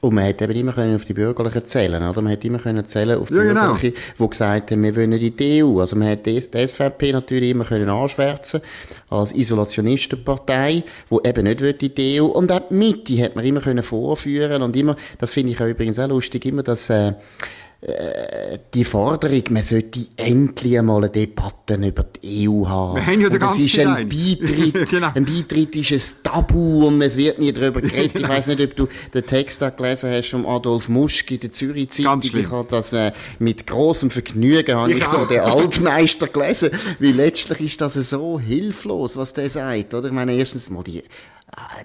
Und 0.01 0.15
man 0.15 0.25
hätte 0.25 0.45
eben 0.45 0.55
immer 0.55 0.73
können 0.73 0.97
auf 0.97 1.05
die 1.05 1.13
Bürgerlichen 1.13 1.65
zählen, 1.67 2.03
oder? 2.03 2.23
Man 2.23 2.31
hätte 2.31 2.47
immer 2.47 2.59
können 2.59 2.87
zählen 2.87 3.19
auf 3.19 3.29
die 3.29 3.35
ja, 3.35 3.43
genau. 3.43 3.73
Bürgerlichen, 3.73 3.95
die 4.19 4.29
gesagt 4.29 4.71
haben, 4.71 4.83
wir 4.83 4.97
wollen 4.97 5.13
in 5.13 5.37
die 5.37 5.63
EU. 5.63 5.81
Also 5.81 5.95
man 5.97 6.09
hätte 6.09 6.33
die 6.33 6.41
SVP 6.41 7.13
natürlich 7.13 7.51
immer 7.51 7.65
können 7.65 7.91
anschwärzen 7.91 8.63
als 9.11 9.33
Isolationistenpartei, 9.35 10.85
die 11.11 11.29
eben 11.29 11.45
nicht 11.45 11.61
will 11.61 11.77
in 11.79 11.95
die 11.95 12.21
EU. 12.21 12.27
Und 12.27 12.51
auch 12.51 12.63
die 12.71 12.75
Mitte 12.75 13.13
hätte 13.15 13.37
man 13.37 13.45
immer 13.45 13.61
können 13.61 13.83
vorführen 13.83 14.63
und 14.63 14.75
immer, 14.75 14.97
das 15.19 15.33
finde 15.33 15.53
ich 15.53 15.61
auch 15.61 15.67
übrigens 15.67 15.99
auch 15.99 16.09
lustig, 16.09 16.47
immer 16.47 16.63
das, 16.63 16.89
äh, 16.89 17.13
die 18.75 18.85
Forderung, 18.85 19.43
man 19.51 19.63
sollte 19.63 20.01
endlich 20.17 20.79
einmal 20.79 20.99
eine 20.99 21.09
Debatte 21.09 21.77
über 21.77 22.05
die 22.05 22.47
EU 22.47 22.67
haben. 22.67 22.97
Wir 22.97 23.07
haben 23.07 23.21
ja 23.23 23.29
und 23.29 23.43
es 23.43 23.59
ist 23.59 23.79
ein 23.79 24.07
Beitritt, 24.07 24.91
genau. 24.91 25.09
ein 25.15 25.25
Beitritt 25.25 25.77
ist 25.77 25.93
ein 25.93 26.23
Tabu 26.23 26.87
und 26.87 27.01
es 27.01 27.17
wird 27.17 27.39
nie 27.39 27.53
darüber 27.53 27.81
geredet. 27.81 28.13
genau. 28.13 28.27
Ich 28.27 28.31
weiß 28.31 28.49
nicht, 28.49 28.61
ob 28.61 28.77
du 28.77 28.89
den 29.15 29.25
Text 29.25 29.63
da 29.63 29.71
gelesen 29.71 30.11
hast 30.13 30.29
von 30.29 30.45
Adolf 30.45 30.91
Muschki, 30.91 31.39
der 31.39 31.53
Zürich 31.53 31.89
Zeitung. 31.89 32.21
Ich 32.23 32.51
habe 32.51 32.69
das 32.69 32.93
äh, 32.93 33.13
mit 33.39 33.67
großem 33.67 34.11
Vergnügen 34.11 34.77
habe 34.77 34.91
ich, 34.91 34.99
ich 34.99 35.05
da 35.05 35.25
den 35.25 35.41
Altmeister 35.41 36.27
gelesen, 36.27 36.71
weil 36.99 37.13
letztlich 37.13 37.61
ist 37.61 37.81
das 37.81 37.95
so 37.95 38.39
hilflos, 38.39 39.17
was 39.17 39.33
der 39.33 39.49
sagt, 39.49 39.95
oder? 39.95 40.09
Ich 40.09 40.13
meine, 40.13 40.35
erstens 40.35 40.69
mal 40.69 40.85
die 40.85 41.03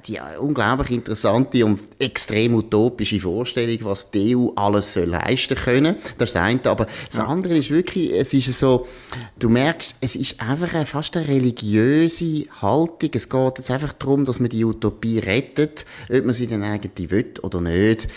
die 0.08 0.20
unglaublich 0.40 0.92
interessante 0.92 1.66
und 1.66 1.80
extrem 2.00 2.56
utopische 2.56 3.20
Vorstellung, 3.20 3.78
was 3.82 4.12
die 4.12 4.36
EU 4.36 4.50
alles 4.56 4.94
soll 4.94 5.06
leisten 5.06 5.56
können. 5.56 5.96
Das 6.18 6.30
ist 6.30 6.36
das 6.36 6.36
eine. 6.36 6.66
Aber 6.66 6.88
das 7.10 7.20
andere 7.20 7.58
ist 7.58 7.70
wirklich, 7.70 8.12
es 8.12 8.34
ist 8.34 8.60
so, 8.60 8.88
du 9.40 9.50
merkst, 9.50 9.96
es 10.02 10.16
ist 10.16 10.42
einfach 10.42 10.74
eine, 10.74 10.86
fast 10.86 11.16
eine 11.18 11.28
religiöse 11.28 12.46
Haltung. 12.62 13.10
Es 13.14 13.30
geht 13.30 13.58
jetzt 13.58 13.72
einfach 13.72 13.94
darum, 13.94 14.26
dass 14.26 14.40
man 14.40 14.50
die 14.50 14.64
Utopie 14.64 15.20
rettet, 15.20 15.86
ob 16.12 16.26
man 16.26 16.34
sie 16.34 16.48
dann 16.48 16.64
eigentlich 16.64 17.10
will 17.10 17.34
oder 17.42 17.62
nicht. 17.62 18.08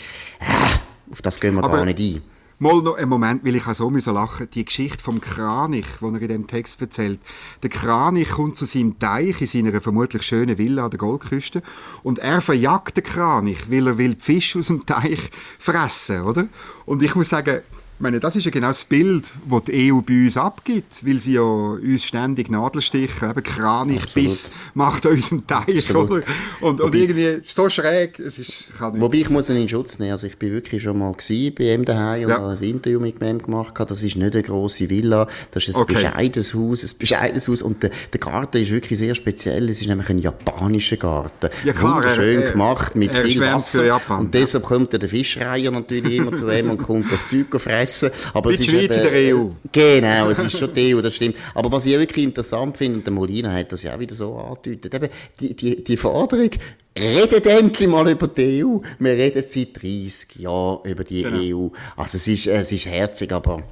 Ah, 0.41 0.79
auf 1.11 1.23
das 1.23 1.41
gehen 1.41 1.55
wir 1.55 1.65
aber 1.65 1.79
gar 1.79 1.85
nicht 1.85 1.99
ein. 1.99 2.38
Mal 2.61 2.83
noch 2.83 2.97
einen 2.97 3.09
Moment, 3.09 3.45
weil 3.45 3.55
ich 3.55 3.69
auch 3.69 3.75
so 3.75 3.89
müssen 3.89 4.15
lachen. 4.15 4.51
Die 4.53 4.65
Geschichte 4.65 5.01
vom 5.01 5.21
Kranich, 5.21 5.87
die 6.01 6.05
er 6.05 6.23
in 6.23 6.29
dem 6.29 6.47
Text 6.49 6.81
erzählt. 6.81 7.21
Der 7.63 7.71
Kranich 7.71 8.31
kommt 8.31 8.57
zu 8.57 8.67
seinem 8.67 8.99
Teich 8.99 9.41
in 9.41 9.47
seiner 9.47 9.81
vermutlich 9.81 10.25
schönen 10.25 10.59
Villa 10.59 10.87
an 10.87 10.91
der 10.91 10.99
Goldküste 10.99 11.63
und 12.03 12.19
er 12.19 12.41
verjagt 12.41 12.97
den 12.97 13.05
Kranich, 13.05 13.71
weil 13.71 13.87
er 13.87 13.97
will 13.97 14.15
die 14.15 14.21
Fische 14.21 14.59
aus 14.59 14.67
dem 14.67 14.85
Teich 14.85 15.31
fressen, 15.61 16.23
oder? 16.23 16.49
Und 16.85 17.01
ich 17.01 17.15
muss 17.15 17.29
sagen, 17.29 17.61
ich 17.99 18.03
meine, 18.03 18.21
das 18.21 18.37
ist 18.37 18.45
ja 18.45 18.53
genau 18.53 18.69
das 18.69 18.85
Bild, 18.85 19.33
das 19.51 19.65
die 19.65 19.93
EU 19.93 20.03
bei 20.03 20.15
uns 20.15 20.37
abgibt, 20.37 21.05
weil 21.05 21.19
sie 21.19 21.33
ja 21.33 21.43
uns 21.43 22.05
ständig 22.05 22.49
Nadelstiche, 22.49 23.27
eben 23.27 23.43
Kranichbiss 23.43 24.53
macht 24.75 25.05
an 25.05 25.15
unserem 25.15 25.45
Teich, 25.49 25.93
oder? 25.93 26.23
Und, 26.61 26.81
und 26.81 26.95
irgendwie 26.95 27.41
so 27.43 27.69
schräg, 27.69 28.21
es 28.21 28.39
ist, 28.39 28.71
Wobei 28.79 29.17
ich 29.17 29.31
muss 29.31 29.51
ihn 29.51 29.57
in 29.57 29.69
Schutz 29.69 29.99
nehmen, 29.99 30.13
also 30.13 30.29
ich 30.29 30.39
bin 30.39 30.53
wirklich 30.53 30.81
schon 30.85 30.97
mal 30.97 31.13
gewesen 31.13 31.53
bei 31.59 31.75
ihm 31.75 31.85
daheim 31.85 32.27
und 32.27 32.31
ja. 32.31 32.49
ein 32.49 32.59
Interview 32.59 33.01
mit 33.01 33.21
ihm 33.21 33.43
gemacht, 33.43 33.75
das 33.77 34.05
ist 34.05 34.15
nicht 34.15 34.33
eine 34.33 34.45
grosse 34.45 34.89
Villa, 34.89 35.27
das 35.51 35.67
ist 35.67 35.75
ein 35.75 35.83
okay. 35.83 35.95
bescheidenes 35.95 36.55
Haus, 36.55 36.85
ein 36.85 36.99
bescheidenes 37.01 37.49
Haus. 37.49 37.63
Und 37.63 37.83
der, 37.83 37.91
der 38.13 38.21
Garten 38.21 38.59
ist 38.59 38.71
wirklich 38.71 39.01
sehr 39.01 39.17
speziell, 39.17 39.69
es 39.71 39.81
ist 39.81 39.89
nämlich 39.89 40.09
ein 40.09 40.19
japanischer 40.19 40.99
Garten. 40.99 41.51
Ja 41.65 41.73
klar, 41.73 41.97
Wunderschön 41.97 42.43
er, 42.43 42.53
gemacht, 42.53 42.95
mit 42.95 43.13
viel 43.13 43.41
Wasser. 43.41 44.01
Und 44.21 44.35
deshalb 44.35 44.63
kommt 44.63 44.93
der 44.93 45.09
Fischreier 45.09 45.73
natürlich 45.73 46.19
immer 46.19 46.37
zu 46.37 46.49
ihm 46.49 46.71
und 46.71 46.79
kommt 46.79 47.11
das 47.11 47.27
Zeug 47.27 47.61
fressen 47.61 47.88
vergessen. 47.89 48.31
Aber 48.35 48.51
es 48.51 48.65
Schweiz 48.65 48.97
in 48.97 49.03
der 49.03 49.35
EU. 49.35 49.47
Genau, 49.73 50.31
es 50.31 50.39
ist 50.39 50.59
schon 50.59 50.73
die 50.73 50.95
EU, 50.95 51.01
das 51.01 51.15
stimmt. 51.15 51.37
Aber 51.55 51.71
was 51.73 51.87
ich 51.87 51.99
wirklich 51.99 52.25
interessant 52.25 52.77
finde, 52.77 52.99
und 52.99 53.07
der 53.07 53.13
Molina 53.13 53.53
hat 53.53 53.73
das 53.73 53.83
ja 53.83 53.95
auch 53.95 53.99
wieder 53.99 54.15
so 54.15 54.37
angedeutet, 54.37 54.95
eben 54.95 55.09
die, 55.41 55.55
die, 55.55 55.85
die 55.85 55.97
Forderung, 55.97 56.51
redet 56.99 57.47
endlich 57.47 57.89
mal 57.89 58.09
über 58.09 58.29
die 58.29 58.65
EU. 58.65 58.79
Wir 58.99 59.13
reden 59.13 59.45
seit 59.47 59.83
30 59.83 60.37
Jahren 60.37 60.81
über 60.85 61.05
die 61.05 61.23
genau. 61.23 61.67
EU. 61.67 61.69
Also 61.97 62.17
es 62.17 62.27
ist, 62.27 62.47
es 62.47 62.73
ist 62.73 62.87
herzig, 62.87 63.33
aber 63.33 63.63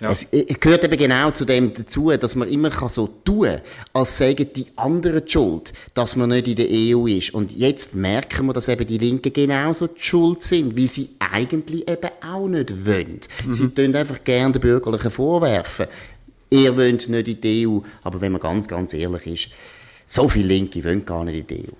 ja. 0.00 0.10
Es 0.10 0.28
gehört 0.30 0.84
eben 0.84 0.96
genau 0.96 1.30
zu 1.32 1.44
dem 1.44 1.74
dazu, 1.74 2.10
dass 2.10 2.36
man 2.36 2.48
immer 2.48 2.70
so 2.88 3.08
tun 3.24 3.46
kann, 3.46 3.60
als 3.92 4.16
sagen 4.16 4.46
die 4.54 4.66
anderen 4.76 5.24
die 5.24 5.30
schuld, 5.30 5.72
dass 5.94 6.14
man 6.14 6.28
nicht 6.28 6.46
in 6.46 6.56
der 6.56 6.66
EU 6.70 7.06
ist. 7.06 7.34
Und 7.34 7.52
jetzt 7.52 7.94
merken 7.94 8.46
wir, 8.46 8.52
dass 8.52 8.68
eben 8.68 8.86
die 8.86 8.98
Linken 8.98 9.32
genauso 9.32 9.88
die 9.88 10.00
schuld 10.00 10.42
sind, 10.42 10.76
wie 10.76 10.86
sie 10.86 11.10
eigentlich 11.18 11.88
eben 11.88 12.10
auch 12.22 12.46
nicht 12.46 12.86
wollen. 12.86 13.20
Mhm. 13.44 13.52
Sie 13.52 13.68
tun 13.74 13.96
einfach 13.96 14.22
gerne 14.22 14.52
den 14.52 14.60
Bürgerlichen 14.60 15.10
vorwerfen. 15.10 15.86
Ihr 16.50 16.76
wollt 16.76 17.08
nicht 17.08 17.28
in 17.28 17.40
die 17.40 17.66
EU, 17.66 17.80
aber 18.02 18.20
wenn 18.20 18.32
man 18.32 18.40
ganz, 18.40 18.68
ganz 18.68 18.94
ehrlich 18.94 19.26
ist, 19.26 19.48
so 20.06 20.28
viele 20.28 20.48
Linke 20.48 20.82
wollen 20.84 21.04
gar 21.04 21.24
nicht 21.24 21.50
in 21.50 21.56
die 21.56 21.64
EU. 21.64 21.72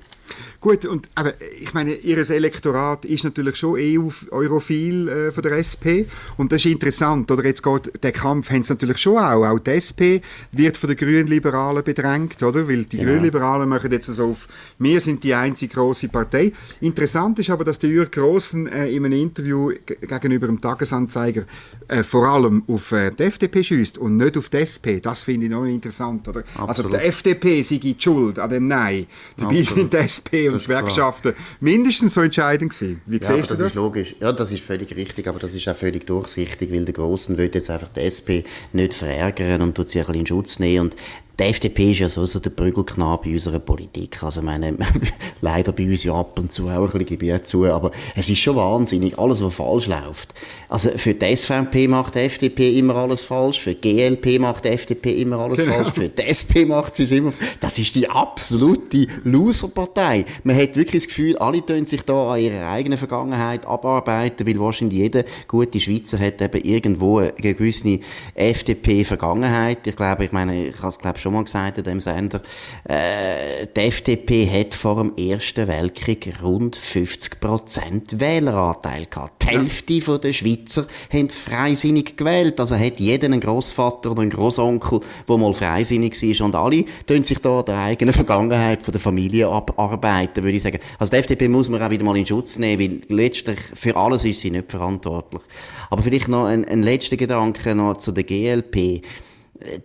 Gut, 0.61 0.87
und 0.87 1.09
aber 1.15 1.35
ich 1.61 1.73
meine, 1.73 1.95
ihr 1.95 2.19
Elektorat 2.19 3.05
ist 3.05 3.23
natürlich 3.23 3.55
schon 3.55 3.77
EU-europhil 3.79 5.09
äh, 5.09 5.33
von 5.33 5.43
der 5.45 5.53
SP 5.63 6.11
und 6.37 6.51
das 6.51 6.65
ist 6.65 6.73
interessant, 6.73 7.31
oder? 7.31 7.45
Jetzt 7.45 7.63
geht 7.63 8.03
der 8.03 8.11
Kampf, 8.11 8.51
haben 8.51 8.65
sie 8.65 8.73
natürlich 8.73 8.99
schon 8.99 9.19
auch. 9.19 9.47
Auch 9.47 9.61
die 9.61 9.71
SP 9.79 10.19
wird 10.51 10.77
von 10.77 10.89
den 10.89 10.97
Grünliberalen 10.97 11.85
bedrängt, 11.85 12.43
oder? 12.43 12.69
Weil 12.69 12.85
die 12.87 12.97
ja. 12.97 13.05
Grünliberalen 13.05 13.69
machen 13.69 13.93
jetzt 13.93 14.07
so 14.07 14.31
auf, 14.31 14.49
wir 14.81 15.01
sind 15.01 15.23
die 15.23 15.33
einzige 15.33 15.75
große 15.75 16.09
Partei. 16.09 16.51
Interessant 16.81 17.39
ist 17.39 17.51
aber, 17.51 17.63
dass 17.63 17.79
der 17.79 17.91
Jürg 17.91 18.11
Grossen 18.11 18.67
äh, 18.67 18.89
in 18.89 19.05
einem 19.05 19.21
Interview 19.21 19.71
gegenüber 19.87 20.49
dem 20.49 20.61
Tagesanzeiger 20.61 21.45
äh, 21.87 22.03
vor 22.03 22.27
allem 22.27 22.65
auf 22.67 22.91
äh, 22.91 23.13
die 23.13 23.23
FDP 23.23 23.63
schießt 23.63 23.99
und 23.99 24.17
nicht 24.17 24.37
auf 24.37 24.49
die 24.49 24.57
SP. 24.67 24.99
Das 25.01 25.23
finde 25.23 25.47
ich 25.47 25.53
noch 25.53 25.65
interessant, 25.67 26.27
oder? 26.27 26.43
Absolut. 26.57 26.69
Also 26.69 26.89
die 26.89 26.97
FDP 26.97 27.63
sei 27.63 27.77
die 27.77 27.95
Schuld 27.97 28.41
an 28.41 28.51
dem 28.51 28.67
Nein. 28.67 29.07
Dabei 29.37 29.61
Absolut. 29.61 29.93
sind 29.93 29.93
die 29.93 29.97
SP 30.03 30.48
und 30.53 30.63
Gewerkschaften 30.63 31.35
mindestens 31.61 32.15
so 32.15 32.21
entscheidend 32.21 32.73
gewesen. 32.73 33.01
Wie 33.07 33.19
ja, 33.19 33.25
siehst 33.25 33.51
du 33.51 33.55
das? 33.55 33.69
Ist 33.69 33.75
logisch. 33.75 34.15
Ja, 34.21 34.33
das 34.33 34.53
ist 34.53 34.65
völlig 34.65 34.95
richtig, 34.97 35.29
aber 35.29 35.39
das 35.39 35.55
ist 35.55 35.69
auch 35.69 35.77
völlig 35.77 36.07
durchsichtig, 36.07 36.73
weil 36.73 36.85
der 36.85 36.95
Grossen 36.95 37.39
will 37.39 37.51
jetzt 37.53 37.71
einfach 37.71 37.89
die 37.91 38.01
SP 38.05 38.43
nicht 38.73 38.95
verärgern 38.95 39.63
und 39.63 39.75
tut 39.75 39.89
sie 39.89 40.01
ein 40.01 40.07
bisschen 40.07 40.21
in 40.21 40.27
Schutz 40.27 40.59
nehmen 40.59 40.87
und 40.87 40.97
die 41.39 41.45
FDP 41.45 41.93
ist 41.93 42.01
ja 42.01 42.09
so, 42.09 42.27
so 42.27 42.41
der 42.41 42.51
Prügelknabe 42.51 43.29
unserer 43.29 43.61
Politik. 43.61 44.23
Also, 44.23 44.43
meine, 44.43 44.77
leider 45.41 45.73
bei 45.73 45.85
uns 45.85 46.03
ja 46.03 46.13
ab 46.15 46.39
und 46.39 46.53
zu 46.53 46.69
auch 46.69 46.75
ein 46.75 46.85
bisschen, 46.87 47.07
gebe 47.07 47.27
ich 47.27 47.43
zu, 47.45 47.65
aber 47.67 47.93
es 48.17 48.29
ist 48.29 48.39
schon 48.39 48.57
wahnsinnig, 48.57 49.17
alles, 49.19 49.43
was 49.43 49.55
falsch 49.55 49.87
läuft. 49.87 50.35
Also, 50.69 50.91
für 50.97 51.15
die 51.15 51.37
SVP 51.37 51.87
macht 51.87 52.17
die 52.17 52.21
FDP 52.21 52.79
immer 52.79 52.97
alles 52.97 53.23
falsch, 53.23 53.61
für 53.61 53.75
die 53.75 53.95
GLP 53.95 54.41
macht 54.41 54.65
die 54.65 54.71
FDP 54.71 55.23
immer 55.23 55.39
alles 55.39 55.61
genau. 55.61 55.75
falsch, 55.75 55.91
für 55.91 56.09
die 56.09 56.23
SP 56.27 56.67
macht 56.67 56.97
sie 56.97 57.05
es 57.05 57.13
immer, 57.13 57.33
das 57.61 57.79
ist 57.79 57.95
die 57.95 58.09
absolute 58.11 59.07
Loserpartei. 59.23 60.25
Man 60.43 60.57
hat 60.57 60.75
wirklich 60.75 61.05
das 61.05 61.09
Gefühl, 61.09 61.37
alle 61.39 61.65
tun 61.65 61.87
sich 61.87 62.03
da 62.03 62.33
an 62.33 62.41
ihrer 62.41 62.69
eigenen 62.69 62.99
Vergangenheit 62.99 63.65
abarbeiten, 63.65 64.45
weil 64.45 64.59
wahrscheinlich 64.59 64.99
jeder 64.99 65.25
gute 65.47 65.79
Schweizer 65.79 66.19
hat 66.19 66.43
eben 66.43 66.63
irgendwo 66.63 67.19
eine 67.19 67.33
gewisse 67.33 68.01
FDP-Vergangenheit. 68.35 69.87
Ich 69.87 69.95
glaube, 69.95 70.25
ich 70.25 70.33
meine, 70.33 70.69
ich 70.69 70.79
habe 70.79 70.89
es 70.89 70.99
glaube 70.99 71.19
schon 71.29 71.35
mal 71.35 71.45
gesagt 71.45 71.77
in 71.77 71.85
dem 71.85 72.01
Sender, 72.01 72.41
äh, 72.85 73.67
die 73.77 73.81
FDP 73.81 74.49
hat 74.49 74.75
vor 74.75 74.97
dem 74.97 75.13
Ersten 75.17 75.69
Weltkrieg 75.69 76.33
rund 76.43 76.77
50% 76.77 78.19
Wähleranteil 78.19 79.07
gehabt. 79.07 79.43
Die 79.43 79.49
Hälfte 79.49 79.93
ja. 79.93 80.19
der 80.19 80.33
Schweizer 80.33 80.87
haben 81.13 81.29
freisinnig 81.29 82.17
gewählt. 82.17 82.59
Also 82.61 82.77
hat 82.79 82.99
jeder 82.99 83.27
einen 83.27 83.41
Großvater 83.41 84.13
oder 84.13 84.23
einen 84.23 84.31
Großonkel, 84.31 85.01
der 85.29 85.37
mal 85.37 85.53
freisinnig 85.53 86.21
war 86.23 86.47
und 86.47 86.55
alle 86.55 86.85
tun 87.07 87.25
sich 87.25 87.39
da 87.41 87.63
der 87.63 87.79
eigenen 87.79 88.15
Vergangenheit 88.15 88.83
von 88.83 88.93
der 88.93 89.01
Familie 89.01 89.49
abarbeiten, 89.49 90.43
würde 90.43 90.57
ich 90.57 90.63
sagen. 90.63 90.79
Also 90.99 91.11
die 91.11 91.19
FDP 91.19 91.49
muss 91.49 91.69
man 91.69 91.83
auch 91.83 91.91
wieder 91.91 92.05
mal 92.05 92.17
in 92.17 92.27
Schutz 92.27 92.59
nehmen, 92.59 92.81
weil 92.81 93.01
letztlich 93.15 93.59
für 93.75 93.95
alles 93.97 94.25
ist 94.25 94.41
sie 94.41 94.51
nicht 94.51 94.71
verantwortlich. 94.71 95.43
Aber 95.91 96.01
vielleicht 96.01 96.29
noch 96.29 96.47
ein, 96.47 96.65
ein 96.65 96.83
letzter 96.83 97.19
Gedanke 97.19 97.75
noch 97.75 97.99
zu 97.99 98.13
der 98.13 98.25
GLP. 98.25 99.03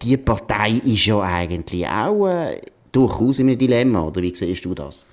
Die 0.02 0.18
Partei 0.18 0.72
ist 0.72 1.06
ja 1.06 1.20
eigentlich 1.22 1.88
auch 1.88 2.28
äh, 2.28 2.62
durchaus 2.92 3.40
in 3.40 3.50
einem 3.50 3.58
Dilemma, 3.58 4.04
oder 4.04 4.22
wie 4.22 4.36
siehst 4.36 4.66
du 4.66 4.76
das? 4.76 5.06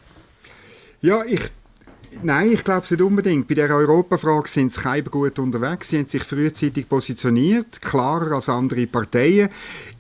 Ja, 1.00 1.25
ich 1.25 1.40
Nein, 2.23 2.52
ich 2.52 2.64
glaube 2.64 2.83
es 2.85 2.90
nicht 2.90 3.00
unbedingt. 3.00 3.47
Bei 3.49 3.55
der 3.55 3.71
Europafrage 3.71 4.49
sind 4.49 4.73
sie 4.73 5.02
gut 5.05 5.38
unterwegs. 5.38 5.90
Sie 5.90 5.99
haben 5.99 6.07
sich 6.07 6.25
frühzeitig 6.25 6.88
positioniert, 6.88 7.81
klarer 7.81 8.33
als 8.33 8.49
andere 8.49 8.87
Parteien. 8.87 9.49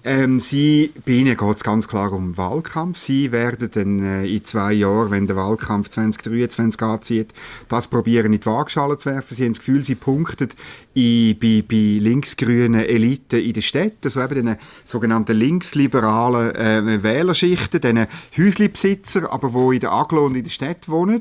Ähm, 0.02 0.40
sie, 0.40 0.92
bei 1.04 1.12
Ihnen 1.12 1.36
geht 1.36 1.56
es 1.56 1.62
ganz 1.62 1.86
klar 1.86 2.12
um 2.12 2.36
Wahlkampf. 2.38 2.96
Sie 2.96 3.32
werden 3.32 3.70
dann 3.70 4.02
äh, 4.02 4.26
in 4.26 4.44
zwei 4.44 4.72
Jahren, 4.72 5.10
wenn 5.10 5.26
der 5.26 5.36
Wahlkampf 5.36 5.90
2023 5.90 6.80
anzieht, 6.80 7.34
das 7.68 7.88
probieren 7.88 8.32
in 8.32 8.40
die 8.40 8.46
Waagschale 8.46 8.96
zu 8.96 9.10
werfen. 9.10 9.34
Sie 9.34 9.44
haben 9.44 9.52
das 9.52 9.58
Gefühl, 9.58 9.84
sie 9.84 9.94
punkten 9.94 10.48
bei, 10.94 11.64
bei 11.68 11.98
linksgrünen 12.00 12.80
Eliten 12.80 13.40
in 13.40 13.52
der 13.52 13.60
Stadt, 13.60 13.92
also 14.02 14.22
eben 14.22 14.46
den 14.46 14.56
sogenannten 14.84 15.36
linksliberalen 15.36 16.54
äh, 16.54 17.02
Wählerschichten, 17.02 17.82
den 17.82 18.06
Häuslibesitzer, 18.38 19.30
aber 19.30 19.52
wo 19.52 19.70
in 19.70 19.80
der 19.80 19.92
Aglo 19.92 20.24
und 20.24 20.34
in 20.34 20.44
der 20.44 20.50
Stadt 20.50 20.88
wohnen. 20.88 21.20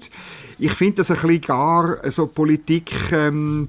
Ich 0.57 0.73
finde 0.79 0.95
das 0.95 1.11
ein 1.11 1.17
bisschen 1.17 1.41
gar 1.41 2.09
so 2.09 2.25
Politik, 2.25 2.93
ähm, 3.11 3.67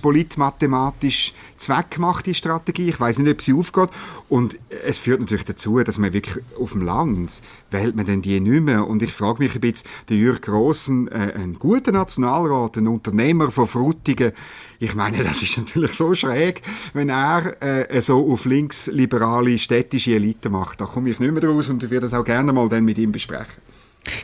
politmathematisch 0.00 1.34
zweckgemachte 1.58 2.32
Strategie. 2.32 2.88
Ich 2.88 2.98
weiß 2.98 3.18
nicht, 3.18 3.30
ob 3.30 3.42
sie 3.42 3.52
aufgeht. 3.52 3.90
Und 4.30 4.58
es 4.86 5.00
führt 5.00 5.20
natürlich 5.20 5.44
dazu, 5.44 5.78
dass 5.80 5.98
man 5.98 6.14
wirklich 6.14 6.42
auf 6.58 6.72
dem 6.72 6.80
Land 6.80 7.42
wählt 7.70 7.94
man 7.94 8.06
denn 8.06 8.22
die 8.22 8.40
nicht 8.40 8.62
mehr. 8.62 8.86
Und 8.86 9.02
ich 9.02 9.12
frage 9.12 9.42
mich 9.42 9.54
ein 9.54 9.60
bisschen, 9.60 9.86
der 10.08 10.16
Jürg 10.16 10.40
Grossen, 10.40 11.08
äh, 11.08 11.34
ein 11.36 11.58
guter 11.58 11.92
Nationalrat, 11.92 12.78
ein 12.78 12.88
Unternehmer 12.88 13.50
von 13.50 13.68
Frutigen, 13.68 14.32
ich 14.78 14.94
meine, 14.94 15.22
das 15.24 15.42
ist 15.42 15.58
natürlich 15.58 15.92
so 15.92 16.14
schräg, 16.14 16.62
wenn 16.94 17.10
er 17.10 17.62
äh, 17.62 18.00
so 18.00 18.32
auf 18.32 18.46
linksliberale 18.46 19.58
städtische 19.58 20.14
Elite 20.14 20.48
macht. 20.48 20.80
Da 20.80 20.86
komme 20.86 21.10
ich 21.10 21.20
nicht 21.20 21.32
mehr 21.32 21.44
raus 21.44 21.68
und 21.68 21.84
ich 21.84 21.90
werde 21.90 22.06
das 22.06 22.14
auch 22.14 22.24
gerne 22.24 22.52
mal 22.52 22.68
dann 22.70 22.86
mit 22.86 22.96
ihm 22.96 23.12
besprechen. 23.12 23.63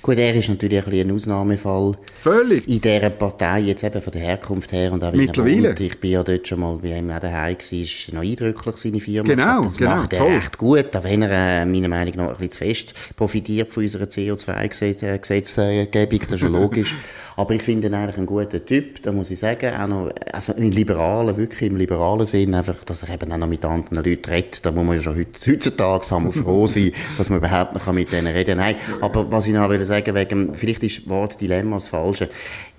Gut, 0.03 0.19
er 0.19 0.35
ist 0.35 0.49
natürlich 0.49 0.87
ein, 0.87 0.93
ein 0.93 1.11
Ausnahmefall. 1.11 1.97
Völlig. 2.15 2.69
In 2.69 2.81
dieser 2.81 3.11
Partei, 3.11 3.61
jetzt 3.61 3.83
eben 3.83 4.03
von 4.03 4.13
der 4.13 4.23
Herkunft 4.23 4.73
her 4.73 4.93
und 4.93 5.03
auch 5.03 5.13
Mittlerweile. 5.13 5.75
Ich 5.79 5.99
bin 5.99 6.11
ja 6.11 6.23
dort 6.23 6.47
schon 6.47 6.61
mal 6.61 6.77
bei 6.77 6.99
ihm 6.99 7.11
auch 7.11 7.19
daheim 7.19 7.57
gewesen, 7.57 7.83
ist 7.83 8.13
noch 8.13 8.21
eindrücklich, 8.21 8.77
seine 8.77 9.01
Firma. 9.01 9.29
Genau, 9.29 9.65
das 9.65 9.79
genau, 9.79 9.97
macht 9.97 10.13
er 10.13 10.19
toll. 10.19 10.33
recht 10.33 10.59
gut, 10.59 10.95
auch 10.95 11.05
wenn 11.05 11.23
er, 11.23 11.63
äh, 11.63 11.65
meiner 11.65 11.89
Meinung 11.89 12.17
nach, 12.17 12.29
ein 12.29 12.37
bisschen 12.37 12.51
zu 12.51 12.59
fest 12.59 12.95
profitiert 13.17 13.71
von 13.71 13.83
unserer 13.83 14.05
CO2-Gesetzgebung, 14.05 16.21
das 16.21 16.33
ist 16.33 16.43
ja 16.43 16.49
logisch. 16.49 16.95
Aber 17.41 17.55
ich 17.55 17.63
finde 17.63 17.87
ihn 17.87 17.95
eigentlich 17.95 18.19
ein 18.19 18.27
guter 18.27 18.63
Typ, 18.63 19.01
da 19.01 19.13
muss 19.13 19.31
ich 19.31 19.39
sagen. 19.39 19.75
Auch 19.75 19.87
noch, 19.87 20.11
also 20.31 20.53
ein 20.55 20.73
Liberalen, 20.73 21.39
wirklich 21.39 21.71
im 21.71 21.77
liberalen 21.79 22.27
Sinn, 22.27 22.53
einfach, 22.53 22.85
dass 22.85 23.03
er 23.03 23.15
eben 23.15 23.33
auch 23.33 23.39
noch 23.39 23.47
mit 23.47 23.65
anderen 23.65 24.05
Leuten 24.05 24.31
redet. 24.31 24.67
Da 24.67 24.71
muss 24.71 24.85
man 24.85 24.97
ja 24.97 25.03
schon 25.03 25.17
heutzutage 25.17 26.11
haben 26.11 26.27
wir 26.27 26.33
froh 26.33 26.67
sein, 26.67 26.93
dass 27.17 27.31
man 27.31 27.39
überhaupt 27.39 27.73
noch 27.73 27.91
mit 27.95 28.13
denen 28.13 28.27
reden 28.27 28.59
kann. 28.59 28.67
Nein, 28.67 28.75
aber 29.01 29.33
was 29.33 29.47
ich 29.47 29.55
noch 29.55 29.71
will 29.71 29.83
sagen, 29.87 30.15
wegen, 30.15 30.55
vielleicht 30.55 30.85
ist 30.85 30.99
das 30.99 31.09
Wort 31.09 31.41
Dilemma 31.41 31.77
das 31.77 31.87
Falsche. 31.87 32.29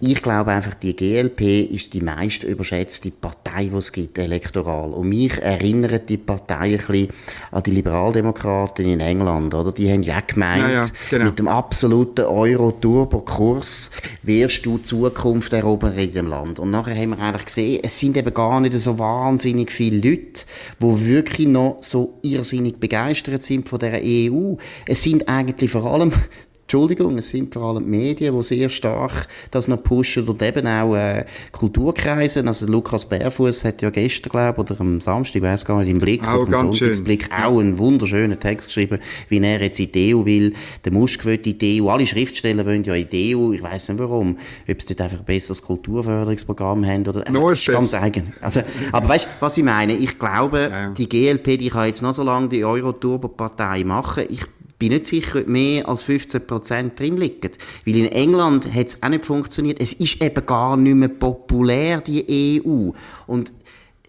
Ich 0.04 0.24
glaube 0.24 0.50
einfach, 0.50 0.74
die 0.74 0.96
GLP 0.96 1.72
ist 1.72 1.94
die 1.94 2.02
meist 2.02 2.44
überschätzte 2.44 3.12
Partei, 3.12 3.66
die 3.66 3.76
es 3.76 3.92
gibt, 3.92 4.18
elektoral. 4.18 4.94
Und 4.94 5.10
mich 5.10 5.40
erinnert 5.40 6.10
die 6.10 6.18
Partei 6.18 6.72
ein 6.72 6.78
bisschen 6.78 7.10
an 7.52 7.62
die 7.62 7.70
Liberaldemokraten 7.70 8.84
in 8.84 9.00
England, 9.00 9.54
oder? 9.54 9.72
Die 9.72 9.92
haben 9.92 10.02
ja 10.02 10.22
gemeint, 10.22 10.64
ja, 10.64 10.70
ja, 10.72 10.86
genau. 11.12 11.26
mit 11.26 11.38
dem 11.38 11.48
absoluten 11.48 12.26
Euro-Turbo-Kurs 12.26 13.92
wirst 14.24 14.66
du 14.66 14.80
Zukunft 14.80 15.54
erobern 15.54 15.96
in 15.96 16.14
dem 16.14 16.26
Land. 16.26 16.58
Und 16.58 16.72
nachher 16.72 16.96
haben 16.96 17.12
wir 17.12 17.20
eigentlich 17.20 17.46
gesehen, 17.46 17.82
es 17.84 18.00
sind 18.00 18.18
eben 18.18 18.34
gar 18.34 18.60
nicht 18.60 18.76
so 18.80 18.98
wahnsinnig 18.98 19.72
viele 19.72 19.98
Leute, 19.98 20.46
die 20.80 21.06
wirklich 21.06 21.48
noch 21.48 21.78
so 21.82 22.18
irrsinnig 22.24 22.80
begeistert 22.80 23.44
sind 23.44 23.70
von 23.70 23.78
der 23.78 24.02
EU. 24.04 24.56
Es 24.88 25.04
sind 25.04 25.30
eigentlich 25.30 25.70
vor 25.70 25.86
allem 25.86 26.12
Entschuldigung, 26.72 27.18
es 27.18 27.28
sind 27.28 27.54
vor 27.54 27.64
allem 27.64 27.84
die 27.84 27.90
Medien, 27.90 28.34
die 28.34 28.44
sehr 28.46 28.70
stark 28.70 29.28
das 29.52 29.68
noch 29.68 29.84
pushen 29.84 30.26
und 30.26 30.42
eben 30.42 30.66
auch 30.66 30.96
äh, 30.96 31.26
Kulturkreise. 31.52 32.48
Also 32.48 32.66
Lukas 32.66 33.06
Bärfuß 33.10 33.66
hat 33.66 33.82
ja 33.82 33.90
gestern, 33.90 34.30
glaube 34.30 34.64
ich, 34.64 34.72
oder 34.72 34.80
am 34.80 35.02
Samstag, 35.02 35.36
ich 35.36 35.42
weiß 35.42 35.66
gar 35.66 35.80
nicht, 35.82 35.90
im 35.90 36.00
Blick, 36.00 36.26
auch 36.26 36.48
oder 36.48 36.62
im 36.62 36.72
Sonntagsblick, 36.72 37.30
auch 37.30 37.60
einen 37.60 37.78
wunderschönen 37.78 38.40
Text 38.40 38.68
geschrieben, 38.68 39.00
wie 39.28 39.40
er 39.40 39.62
jetzt 39.62 39.82
in 39.82 39.92
die 39.92 40.16
EU 40.16 40.24
will. 40.24 40.54
Der 40.86 40.94
Musk 40.94 41.26
will 41.26 41.42
in 41.44 41.58
die 41.58 41.82
EU, 41.82 41.90
alle 41.90 42.08
Schriftsteller 42.08 42.66
wollen 42.66 42.86
ja 42.86 42.96
in 42.96 43.10
die 43.10 43.36
EU, 43.36 43.52
ich 43.52 43.62
weiß 43.62 43.90
nicht 43.90 44.00
warum, 44.00 44.38
ob 44.70 44.82
sie 44.82 44.88
dort 44.88 45.02
einfach 45.02 45.20
ein 45.20 45.26
besseres 45.26 45.62
Kulturförderungsprogramm 45.62 46.86
haben 46.86 47.06
oder, 47.06 47.28
also, 47.28 47.38
no, 47.38 47.50
ist 47.50 47.66
ganz 47.66 47.94
eigen. 47.94 48.32
Also, 48.40 48.62
aber 48.94 49.10
weißt 49.10 49.26
du, 49.26 49.30
was 49.42 49.58
ich 49.58 49.66
meine? 49.66 49.92
Ich 49.92 50.18
glaube, 50.18 50.70
ja. 50.72 50.90
die 50.92 51.10
GLP, 51.10 51.60
die 51.60 51.70
kann 51.70 51.88
jetzt 51.88 52.02
noch 52.02 52.14
so 52.14 52.24
lange 52.24 52.48
die 52.48 52.64
Euro-Turbo-Partei 52.64 53.84
machen. 53.84 54.24
Ich 54.30 54.46
bin 54.82 54.94
nicht 54.94 55.06
sicher, 55.06 55.42
ob 55.42 55.48
mehr 55.48 55.88
als 55.88 56.04
15% 56.08 56.96
drin 56.96 57.16
liegen. 57.18 57.52
Weil 57.86 57.96
in 57.98 58.12
England 58.12 58.74
hat 58.74 58.88
es 58.88 59.04
auch 59.04 59.10
nicht 59.10 59.26
funktioniert. 59.26 59.80
Es 59.80 59.94
ist 59.94 60.22
eben 60.24 60.44
gar 60.44 60.76
nicht 60.76 60.96
mehr 60.96 61.08
populär, 61.08 62.02
die 62.02 62.62
EU. 62.66 62.90
Und 63.28 63.52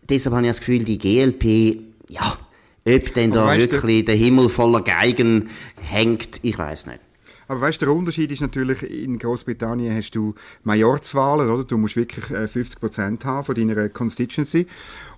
deshalb 0.08 0.34
habe 0.34 0.46
ich 0.46 0.50
das 0.50 0.60
Gefühl, 0.60 0.78
die 0.78 0.96
GLP, 0.96 1.78
ja, 2.08 2.38
ob 2.86 3.14
denn 3.14 3.32
da 3.32 3.54
wirklich 3.54 4.06
der 4.06 4.14
Himmel 4.14 4.48
voller 4.48 4.80
Geigen 4.80 5.50
hängt, 5.76 6.40
ich 6.42 6.56
weiß 6.56 6.86
nicht. 6.86 7.00
Aber 7.48 7.60
weißt, 7.60 7.80
der 7.80 7.92
Unterschied 7.92 8.30
ist 8.32 8.40
natürlich, 8.40 8.82
in 8.82 9.18
Großbritannien 9.18 9.94
hast 9.94 10.14
du 10.14 10.34
Majorzwahlen, 10.64 11.50
oder? 11.50 11.64
Du 11.64 11.78
musst 11.78 11.96
wirklich 11.96 12.24
50% 12.24 13.22
äh, 13.22 13.24
haben 13.24 13.44
von 13.44 13.54
deiner 13.54 13.88
Constituency. 13.88 14.66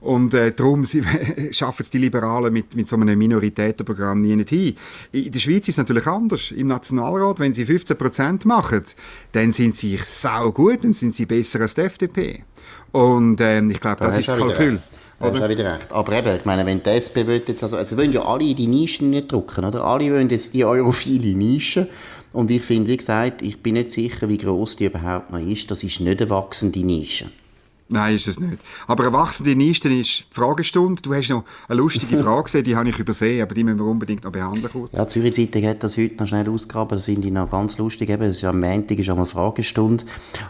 Und 0.00 0.34
äh, 0.34 0.52
darum 0.52 0.84
schaffen 1.50 1.82
es 1.82 1.90
die 1.90 1.98
Liberalen 1.98 2.52
mit, 2.52 2.76
mit 2.76 2.88
so 2.88 2.96
einem 2.96 3.18
Minoritätenprogramm 3.18 4.20
nie 4.20 4.36
nicht 4.36 4.50
hin. 4.50 4.76
In 5.12 5.32
der 5.32 5.40
Schweiz 5.40 5.68
ist 5.68 5.74
es 5.74 5.76
natürlich 5.78 6.06
anders. 6.06 6.50
Im 6.50 6.68
Nationalrat, 6.68 7.38
wenn 7.40 7.52
sie 7.52 7.64
15% 7.64 8.46
machen, 8.46 8.82
dann 9.32 9.52
sind 9.52 9.76
sie 9.76 9.98
sau 10.04 10.52
gut, 10.52 10.84
dann 10.84 10.92
sind 10.92 11.14
sie 11.14 11.26
besser 11.26 11.60
als 11.60 11.74
die 11.74 11.82
FDP. 11.82 12.44
Und 12.92 13.40
ähm, 13.40 13.70
ich 13.70 13.80
glaube, 13.80 14.00
das 14.00 14.14
da 14.14 14.20
ist 14.20 14.28
das 14.28 14.38
Kalkül. 14.38 14.80
Da 15.24 15.32
hast 15.32 15.42
du 15.42 15.48
wieder 15.48 15.74
recht. 15.74 15.92
Aber 15.92 16.12
eben, 16.12 16.36
ich 16.36 16.44
meine, 16.44 16.66
wenn 16.66 16.82
die 16.82 16.90
SP 16.90 17.26
will 17.26 17.42
jetzt, 17.46 17.62
also, 17.62 17.76
also 17.76 17.96
wollen 17.96 18.12
ja 18.12 18.24
alle 18.24 18.44
in 18.44 18.56
die 18.56 18.66
Nischen 18.66 19.10
nicht 19.10 19.32
drücken, 19.32 19.64
oder? 19.64 19.84
Alle 19.84 20.12
wollen 20.12 20.30
jetzt 20.30 20.54
die 20.54 20.64
europhile 20.64 21.36
Nische. 21.36 21.88
Und 22.32 22.50
ich 22.50 22.62
finde, 22.62 22.90
wie 22.90 22.96
gesagt, 22.96 23.42
ich 23.42 23.62
bin 23.62 23.74
nicht 23.74 23.90
sicher, 23.90 24.28
wie 24.28 24.38
groß 24.38 24.76
die 24.76 24.86
überhaupt 24.86 25.30
noch 25.30 25.38
ist. 25.38 25.70
Das 25.70 25.84
ist 25.84 26.00
nicht 26.00 26.20
eine 26.20 26.30
wachsende 26.30 26.80
Nische. 26.80 27.26
Nein, 27.88 28.16
ist 28.16 28.26
es 28.26 28.40
nicht. 28.40 28.58
Aber 28.86 29.04
eine 29.04 29.12
wachsende 29.12 29.54
Nische 29.54 29.88
ist 29.88 30.20
die 30.20 30.34
Fragestunde. 30.34 31.02
Du 31.02 31.12
hast 31.12 31.28
noch 31.28 31.44
eine 31.68 31.78
lustige 31.78 32.16
Frage 32.22 32.44
gesehen, 32.44 32.64
die 32.64 32.76
habe 32.76 32.88
ich 32.88 32.98
übersehen, 32.98 33.42
aber 33.42 33.54
die 33.54 33.62
müssen 33.62 33.78
wir 33.78 33.84
unbedingt 33.84 34.24
noch 34.24 34.32
behandeln 34.32 34.70
kurz. 34.72 34.92
Ja, 34.96 35.06
Zürich 35.06 35.34
Zeitung 35.34 35.66
hat 35.66 35.82
das 35.82 35.98
heute 35.98 36.16
noch 36.16 36.26
schnell 36.26 36.48
ausgegraben, 36.48 36.96
das 36.96 37.04
finde 37.04 37.26
ich 37.26 37.32
noch 37.32 37.50
ganz 37.50 37.76
lustig. 37.76 38.08
Eben, 38.08 38.22
das 38.22 38.38
ist 38.38 38.44
am 38.44 38.60
Montag 38.60 38.98
ist 38.98 39.10
einmal 39.10 39.26
Fragestunde 39.26 40.04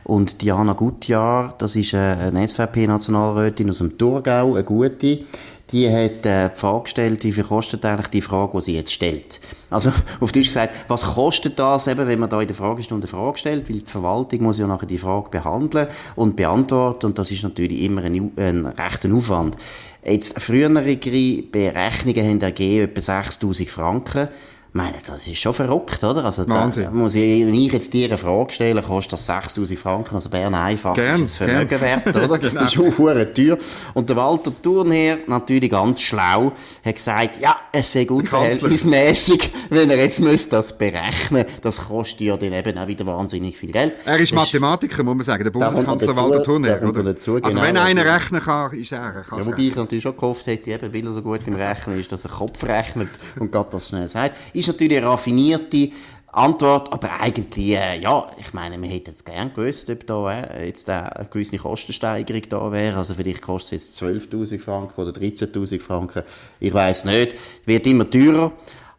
und 0.04 0.42
Diana 0.42 0.74
Gutjahr, 0.74 1.56
das 1.58 1.74
ist 1.74 1.92
eine 1.94 2.46
SVP-Nationalrätin 2.46 3.68
aus 3.68 3.78
dem 3.78 3.98
Thurgau, 3.98 4.54
eine 4.54 4.64
gute, 4.64 5.24
die 5.72 5.88
hat 5.88 6.26
äh, 6.26 6.50
die 6.50 6.58
Frage 6.58 6.82
gestellt, 6.84 7.24
wie 7.24 7.32
viel 7.32 7.44
kostet 7.44 7.84
eigentlich 7.84 8.08
die 8.08 8.20
Frage, 8.20 8.56
die 8.56 8.62
sie 8.62 8.74
jetzt 8.74 8.92
stellt. 8.92 9.40
Also 9.70 9.92
auf 10.20 10.32
Deutsch 10.32 10.46
gesagt, 10.46 10.74
was 10.88 11.04
kostet 11.04 11.58
das 11.58 11.86
eben, 11.86 12.06
wenn 12.06 12.18
man 12.18 12.28
da 12.28 12.40
in 12.40 12.46
der 12.46 12.56
Fragestunde 12.56 13.06
eine 13.06 13.10
Frage 13.10 13.38
stellt, 13.38 13.68
weil 13.68 13.80
die 13.80 13.90
Verwaltung 13.90 14.42
muss 14.42 14.58
ja 14.58 14.66
nachher 14.66 14.86
die 14.86 14.98
Frage 14.98 15.30
behandeln 15.30 15.88
und 16.16 16.36
beantworten 16.36 17.06
und 17.06 17.18
das 17.18 17.30
ist 17.30 17.42
natürlich 17.42 17.82
immer 17.82 18.02
ein, 18.02 18.32
ein 18.36 18.66
rechter 18.66 19.12
Aufwand. 19.12 19.56
Jetzt, 20.04 20.40
frühere 20.40 20.96
Berechnungen 20.96 22.28
haben 22.28 22.40
ergeben 22.40 22.90
etwa 22.90 23.00
6000 23.00 23.70
Franken 23.70 24.28
meine, 24.74 24.96
das 25.06 25.26
ist 25.28 25.38
schon 25.38 25.54
verrückt, 25.54 26.02
oder? 26.02 26.24
Also, 26.24 26.48
Wahnsinn. 26.48 26.84
Da 26.84 26.90
muss 26.90 27.14
ich, 27.14 27.46
wenn 27.46 27.54
ich 27.54 27.72
jetzt 27.72 27.92
dir 27.92 28.08
eine 28.08 28.18
Frage 28.18 28.52
stelle, 28.52 28.82
kostet 28.82 29.12
das 29.12 29.26
6000 29.26 29.78
Franken, 29.78 30.16
also 30.16 30.28
Bern 30.28 30.52
einfach, 30.52 30.94
gern, 30.94 31.22
ist 31.22 31.40
das 31.40 31.48
Vermögen 31.48 31.68
gern. 31.68 31.80
wert, 31.80 32.08
oder? 32.08 32.38
genau. 32.38 32.54
Das 32.54 32.64
ist 32.64 32.72
schon 32.72 32.98
hure 32.98 33.32
teuer. 33.32 33.56
Und 33.94 34.08
der 34.08 34.16
Walter 34.16 34.52
Thurnherr, 34.62 35.18
natürlich 35.28 35.70
ganz 35.70 36.00
schlau, 36.00 36.52
hat 36.84 36.94
gesagt, 36.94 37.40
ja, 37.40 37.56
es 37.70 37.92
sei 37.92 38.08
unverhältnismäßig, 38.10 39.52
wenn 39.70 39.90
er 39.90 39.96
jetzt 39.96 40.20
müsste 40.20 40.56
das 40.56 40.76
berechnen, 40.76 41.44
das 41.62 41.78
kostet 41.78 42.22
ja 42.22 42.36
dann 42.36 42.52
eben 42.52 42.76
auch 42.76 42.88
wieder 42.88 43.06
wahnsinnig 43.06 43.56
viel 43.56 43.70
Geld. 43.70 43.92
Er 44.04 44.18
ist 44.18 44.32
das 44.32 44.36
Mathematiker, 44.36 45.04
muss 45.04 45.14
man 45.14 45.24
sagen, 45.24 45.44
der 45.44 45.52
Bundeskanzler 45.52 46.16
Walter 46.16 46.42
Thurnherr, 46.42 46.82
oder? 46.82 47.04
Dazu, 47.04 47.36
also 47.36 47.48
genau, 47.48 47.62
wenn 47.62 47.76
einer 47.76 48.04
rechnen 48.04 48.40
kann, 48.40 48.72
ist 48.72 48.90
er. 48.90 49.24
Ja, 49.30 49.46
wobei 49.46 49.58
ich 49.58 49.76
natürlich 49.76 50.02
schon 50.02 50.16
gehofft 50.16 50.48
hätte, 50.48 50.70
eben, 50.72 50.92
weil 50.92 51.06
er 51.06 51.12
so 51.12 51.22
gut 51.22 51.40
im 51.46 51.54
Rechnen 51.54 52.00
ist, 52.00 52.10
dass 52.10 52.24
er 52.24 52.30
Kopf 52.30 52.64
rechnet 52.64 53.08
und 53.38 53.52
Gott 53.52 53.72
das 53.72 53.88
schnell 53.88 54.08
sagt. 54.08 54.36
Ist 54.52 54.63
natürlich 54.68 54.98
eine 54.98 55.06
raffinierte 55.06 55.90
Antwort, 56.34 56.92
aber 56.92 57.20
eigentlich, 57.20 57.76
äh, 57.76 58.00
ja, 58.00 58.28
ich 58.38 58.52
meine, 58.52 58.80
wir 58.80 58.88
hätten 58.88 59.10
es 59.10 59.24
gern 59.24 59.54
gewusst, 59.54 59.88
ob 59.88 60.06
da 60.06 60.32
äh, 60.32 60.66
jetzt 60.66 60.90
eine 60.90 61.26
gewisse 61.30 61.58
Kostensteigerung 61.58 62.42
da 62.48 62.72
wäre. 62.72 62.98
Also 62.98 63.14
vielleicht 63.14 63.42
kostet 63.42 63.80
es 63.80 64.00
jetzt 64.00 64.32
12.000 64.32 64.58
Franken 64.58 65.00
oder 65.00 65.12
13.000 65.12 65.80
Franken. 65.80 66.22
Ich 66.58 66.74
weiß 66.74 67.04
nicht. 67.04 67.34
Wird 67.64 67.86
immer 67.86 68.10
teurer. 68.10 68.52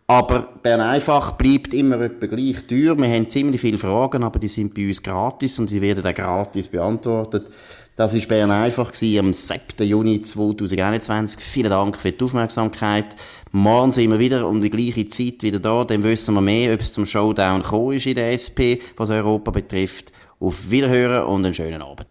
Aber 0.07 0.49
Bern 0.61 0.81
einfach 0.81 1.31
bleibt 1.31 1.73
immer 1.73 1.99
etwa 1.99 2.27
gleich 2.27 2.67
teuer. 2.67 2.95
Wir 2.95 3.07
haben 3.07 3.27
ziemlich 3.27 3.59
viele 3.59 3.79
Fragen, 3.79 4.23
aber 4.23 4.37
die 4.39 4.47
sind 4.47 4.75
bei 4.75 4.87
uns 4.87 5.01
gratis 5.01 5.57
und 5.57 5.67
sie 5.67 5.81
werden 5.81 6.05
auch 6.05 6.13
gratis 6.13 6.67
beantwortet. 6.67 7.47
Das 7.97 8.13
war 8.13 8.27
Bern 8.27 8.51
einfach 8.51 8.89
am 8.89 9.33
7. 9.33 9.87
Juni 9.87 10.21
2021. 10.21 11.39
Vielen 11.39 11.69
Dank 11.69 11.95
für 11.95 12.11
die 12.11 12.25
Aufmerksamkeit. 12.25 13.15
Morgen 13.51 13.93
sind 13.93 14.11
wir 14.11 14.19
wieder 14.19 14.45
um 14.49 14.61
die 14.61 14.69
gleiche 14.69 15.07
Zeit 15.07 15.41
wieder 15.43 15.59
da. 15.59 15.85
Dann 15.85 16.03
wissen 16.03 16.33
wir 16.33 16.41
mehr, 16.41 16.73
ob 16.73 16.81
es 16.81 16.91
zum 16.91 17.05
Showdown 17.05 17.61
gekommen 17.61 17.93
ist 17.93 18.05
in 18.05 18.15
der 18.15 18.33
SP, 18.35 18.83
was 18.97 19.09
Europa 19.09 19.51
betrifft. 19.51 20.11
Auf 20.41 20.69
Wiederhören 20.69 21.25
und 21.25 21.45
einen 21.45 21.53
schönen 21.53 21.81
Abend. 21.81 22.07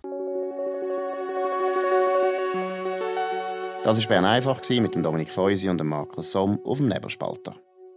Das 3.84 4.00
war 4.00 4.08
Bern 4.08 4.24
einfach 4.24 4.62
mit 4.70 4.94
dem 4.94 5.02
Dominik 5.02 5.30
Feusi 5.30 5.68
und 5.68 5.76
dem 5.76 5.88
Markus 5.88 6.32
Somm 6.32 6.60
auf 6.64 6.78
dem 6.78 6.88
Nebelspalter. 6.88 7.56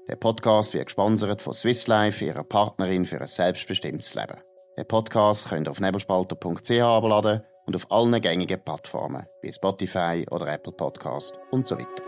Der 0.09 0.17
Podcast 0.17 0.73
wird 0.73 0.87
gesponsert 0.87 1.41
von 1.41 1.53
Swiss 1.53 1.87
Life, 1.87 2.23
ihrer 2.23 2.43
Partnerin 2.43 3.05
für 3.05 3.21
ein 3.21 3.27
selbstbestimmtes 3.27 4.13
Leben. 4.13 4.41
Den 4.77 4.85
Podcast 4.85 5.47
könnt 5.47 5.69
ihr 5.69 5.71
auf 5.71 5.79
nebelspalter.ch 5.79 6.81
abladen 6.81 7.43
und 7.67 7.75
auf 7.75 7.91
allen 7.91 8.19
gängigen 8.21 8.59
Plattformen 8.63 9.27
wie 9.41 9.53
Spotify 9.53 10.25
oder 10.31 10.47
Apple 10.47 10.73
Podcast 10.73 11.37
und 11.51 11.67
so 11.67 11.77
weiter. 11.77 12.06